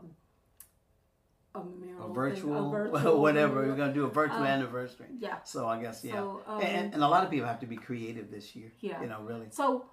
a, 1.54 1.58
a 1.58 2.12
virtual, 2.12 2.70
thing, 2.70 2.80
a 2.80 2.90
virtual 2.90 3.20
whatever. 3.20 3.66
We're 3.66 3.76
gonna 3.76 3.92
do 3.92 4.04
a 4.04 4.10
virtual 4.10 4.44
anniversary. 4.44 5.06
Yeah. 5.18 5.42
So 5.44 5.66
I 5.66 5.80
guess 5.80 6.04
yeah, 6.04 6.14
so, 6.14 6.42
um, 6.46 6.62
and, 6.62 6.94
and 6.94 7.02
a 7.02 7.08
lot 7.08 7.24
of 7.24 7.30
people 7.30 7.46
have 7.46 7.60
to 7.60 7.66
be 7.66 7.76
creative 7.76 8.30
this 8.30 8.56
year. 8.56 8.72
Yeah. 8.80 9.00
You 9.02 9.08
know, 9.08 9.20
really. 9.22 9.46
So 9.50 9.86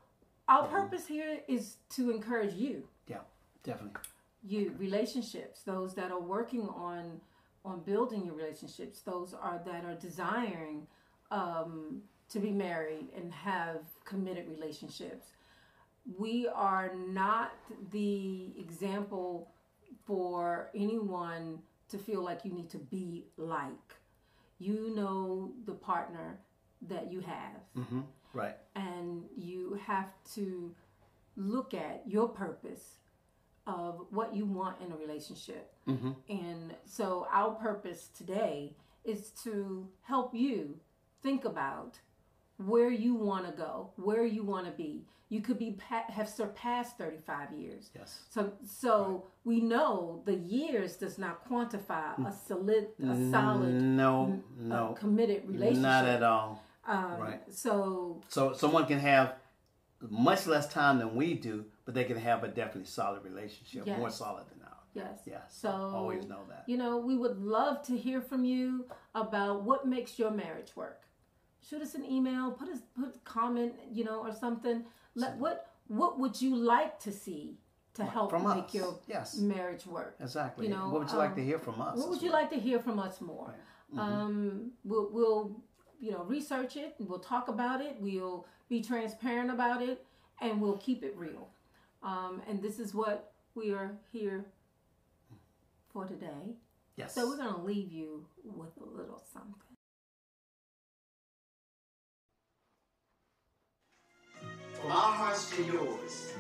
our 0.48 0.66
purpose 0.68 1.06
here 1.06 1.40
is 1.48 1.78
to 1.92 2.12
encourage 2.12 2.54
you. 2.54 2.84
Yeah, 3.08 3.20
definitely. 3.64 4.02
You 4.48 4.74
relationships, 4.78 5.62
those 5.64 5.94
that 5.96 6.12
are 6.12 6.22
working 6.22 6.68
on 6.70 7.22
on 7.66 7.82
building 7.82 8.26
your 8.26 8.36
relationships, 8.36 9.02
those 9.02 9.34
are 9.34 9.62
that 9.66 9.86
are 9.86 9.96
desiring 9.96 10.88
um, 11.30 12.02
to 12.30 12.40
be 12.40 12.52
married 12.52 13.08
and 13.16 13.32
have 13.34 13.82
committed 14.06 14.48
relationships. 14.48 15.28
We 16.18 16.48
are 16.48 16.94
not 16.96 17.52
the 17.92 18.54
example 18.58 19.52
for 20.10 20.72
anyone 20.74 21.60
to 21.88 22.00
feel 22.00 22.24
like 22.24 22.44
you 22.44 22.52
need 22.52 22.68
to 22.72 22.80
be 22.80 23.26
like. 23.38 23.94
You 24.58 24.94
know 24.96 25.52
the 25.68 25.74
partner 25.74 26.40
that 26.88 27.12
you 27.12 27.20
have. 27.20 27.62
Mm-hmm. 27.78 28.00
Right. 28.34 28.56
And 28.76 29.26
you 29.38 29.80
have 29.86 30.12
to 30.34 30.74
look 31.38 31.76
at 31.76 32.02
your 32.08 32.28
purpose 32.28 32.96
of 33.68 34.08
what 34.10 34.36
you 34.36 34.46
want 34.46 34.82
in 34.82 34.92
a 34.92 34.96
relationship. 34.96 35.72
Mm-hmm. 35.88 36.12
And 36.28 36.74
so, 36.86 37.28
our 37.32 37.52
purpose 37.52 38.10
today 38.18 38.74
is 39.06 39.30
to 39.44 39.88
help 40.02 40.34
you 40.34 40.80
think 41.22 41.46
about 41.46 42.00
where 42.60 42.92
you 42.92 43.16
want 43.16 43.46
to 43.46 43.52
go, 43.54 43.90
where 43.96 44.26
you 44.26 44.44
want 44.44 44.66
to 44.66 44.72
be. 44.72 45.06
You 45.30 45.42
could 45.42 45.60
be 45.60 45.78
have 45.88 46.28
surpassed 46.28 46.98
35 46.98 47.54
years. 47.54 47.92
Yes. 47.96 48.22
So 48.32 48.52
so 48.66 49.06
right. 49.06 49.22
we 49.44 49.62
know 49.62 50.24
the 50.26 50.34
years 50.34 50.96
does 50.96 51.20
not 51.20 51.48
quantify 51.48 52.18
a 52.28 52.34
solid 52.34 52.88
a 53.02 53.32
solid 53.32 53.82
no 53.82 54.42
no 54.58 54.96
committed 55.00 55.48
relationship. 55.48 55.84
Not 55.84 56.06
at 56.06 56.24
all. 56.24 56.64
Um, 56.88 57.20
right. 57.20 57.42
So 57.52 58.22
so 58.28 58.54
someone 58.54 58.88
can 58.88 59.00
have 59.00 59.36
much 60.10 60.48
less 60.48 60.68
time 60.68 60.98
than 60.98 61.14
we 61.16 61.36
do, 61.36 61.66
but 61.86 61.94
they 61.94 62.06
can 62.06 62.18
have 62.18 62.44
a 62.44 62.48
definitely 62.48 62.86
solid 62.86 63.24
relationship, 63.24 63.84
yes. 63.86 64.00
more 64.00 64.10
solid 64.10 64.46
than 64.50 64.64
ours. 64.64 64.88
Yes. 64.96 65.20
Yes. 65.28 65.44
So 65.52 65.70
always 65.70 66.26
know 66.26 66.42
that. 66.50 66.64
You 66.66 66.78
know, 66.78 66.98
we 66.98 67.16
would 67.16 67.38
love 67.38 67.84
to 67.84 67.96
hear 67.96 68.20
from 68.20 68.44
you 68.44 68.88
about 69.14 69.62
what 69.62 69.86
makes 69.86 70.18
your 70.18 70.32
marriage 70.32 70.76
work 70.76 71.04
shoot 71.68 71.82
us 71.82 71.96
an 71.96 72.06
email, 72.06 72.52
put 72.52 72.70
us 72.70 72.80
put 72.96 73.16
a 73.16 73.20
comment, 73.24 73.74
you 73.92 74.04
know, 74.04 74.20
or 74.20 74.34
something. 74.34 74.84
Let 75.16 75.38
what 75.38 75.68
what 75.88 76.20
would 76.20 76.42
you 76.42 76.56
like 76.56 77.00
to 77.02 77.12
see 77.12 77.58
to 77.96 78.06
help 78.06 78.30
from 78.30 78.44
make 78.44 78.66
us. 78.66 78.74
your 78.74 79.00
yes. 79.08 79.38
marriage 79.38 79.86
work? 79.86 80.16
Exactly. 80.20 80.68
You 80.68 80.74
know, 80.74 80.90
what 80.90 81.02
would 81.02 81.10
you 81.10 81.14
um, 81.14 81.20
like 81.20 81.36
to 81.36 81.42
um, 81.42 81.48
hear 81.48 81.60
from 81.60 81.82
us? 81.82 81.98
What 81.98 82.10
would 82.10 82.22
you 82.22 82.32
well? 82.32 82.42
like 82.42 82.52
to 82.52 82.60
hear 82.60 82.80
from 82.80 83.00
us 83.00 83.22
more? 83.22 83.48
Right. 83.48 84.00
Mm-hmm. 84.00 84.00
Um, 84.00 84.72
we'll 84.84 85.10
we'll 85.12 85.62
you 86.00 86.12
know 86.12 86.24
research 86.24 86.78
it. 86.78 86.96
We'll 87.00 87.20
talk 87.20 87.48
about 87.48 87.82
it. 87.82 87.98
We'll 88.00 88.46
be 88.70 88.82
transparent 88.82 89.50
about 89.50 89.82
it, 89.82 90.06
and 90.42 90.62
we'll 90.62 90.78
keep 90.78 91.04
it 91.04 91.16
real. 91.18 91.50
Um, 92.04 92.42
and 92.48 92.62
this 92.62 92.80
is 92.80 92.94
what 92.94 93.34
we 93.56 93.74
are 93.74 93.98
here 94.12 94.46
for 95.92 96.06
today. 96.06 96.56
Yes. 96.96 97.16
So 97.16 97.28
we're 97.28 97.38
going 97.38 97.54
to 97.54 97.62
leave 97.62 97.92
you 97.92 98.26
with 98.44 98.72
a 98.80 98.86
little 98.86 99.22
something. 99.34 99.78
From 104.90 104.98
our 104.98 105.12
hearts 105.12 105.52
to 105.52 105.64
yours. 105.64 106.34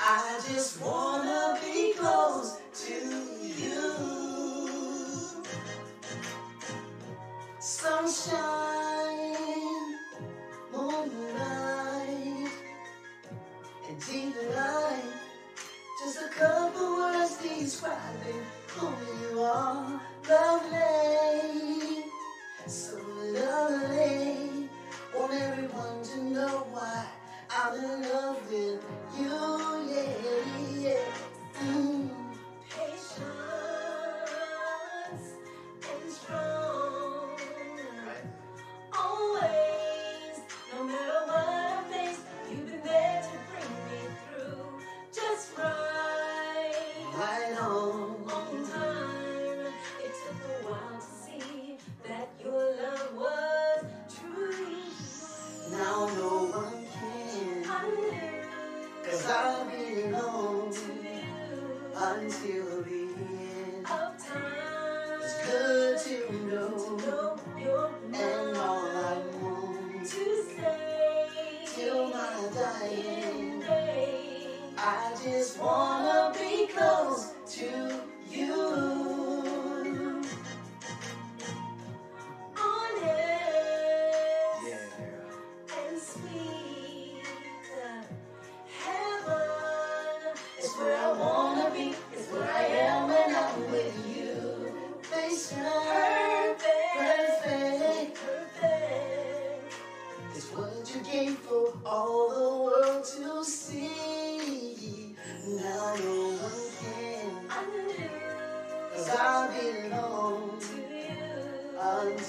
I 0.00 0.40
just 0.48 0.80
wanna 0.80 1.56
be 1.62 1.94
close 1.94 2.58
to 2.84 2.94
you. 3.62 3.94
Sunshine, 7.60 9.36
moonlight, 10.72 12.50
and 13.88 14.06
deep 14.06 14.34
light. 14.56 15.12
Just 16.02 16.18
a 16.18 16.28
couple 16.30 16.96
words 16.96 17.36
describing 17.36 18.42
who 18.74 18.88
you 19.22 19.42
are. 19.42 20.00
Lovely, 20.28 22.04
so 22.66 22.98
lovely. 23.38 24.35
Want 25.18 25.32
everyone 25.34 26.02
to 26.04 26.24
know 26.24 26.66
why 26.72 27.06
I'm 27.50 27.74
in 27.74 28.02
love 28.02 28.38
with 28.50 28.84
you, 29.18 29.75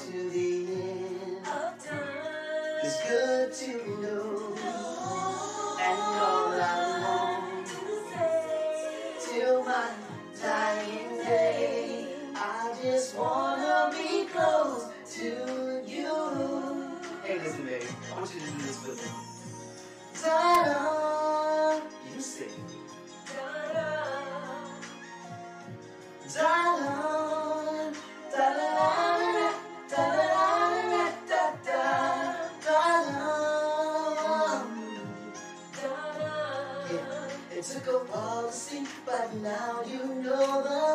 unto 0.08 0.30
the 0.32 0.74
end. 0.74 1.38
of 1.48 1.86
time. 1.86 2.00
It's 2.84 3.08
good 3.10 3.54
to 3.54 4.02
know, 4.02 4.56
and 5.82 6.00
all 6.00 6.54
I 6.54 7.00
want 7.04 7.67
to 7.67 9.30
till 9.36 9.63
my 9.65 9.89
dying 10.41 11.17
day. 11.26 12.08
I 12.36 12.76
just 12.84 13.15
wanna 13.17 13.91
be 13.93 14.26
close 14.28 14.89
to 15.15 15.84
you. 15.86 17.00
Hey, 17.24 17.39
listen, 17.39 17.65
babe. 17.65 17.84
I 18.13 18.20
want 18.20 18.34
you 18.34 18.39
to 18.41 18.48
do 18.48 18.58
this 18.60 18.88
with 18.88 19.04
me. 19.04 19.12
Ta-da! 20.22 21.82
You 22.15 22.22
sing. 22.22 22.50
da-da. 23.28 24.72
Da-da, 26.34 26.66
now 39.43 39.82
you 39.86 40.04
know 40.23 40.63
the 40.63 40.87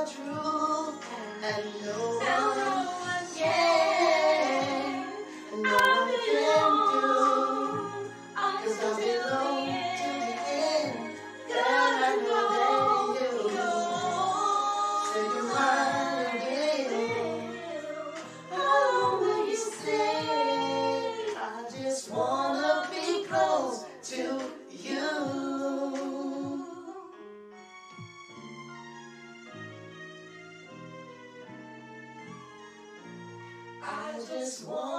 I 34.52 34.54
just 34.54 34.91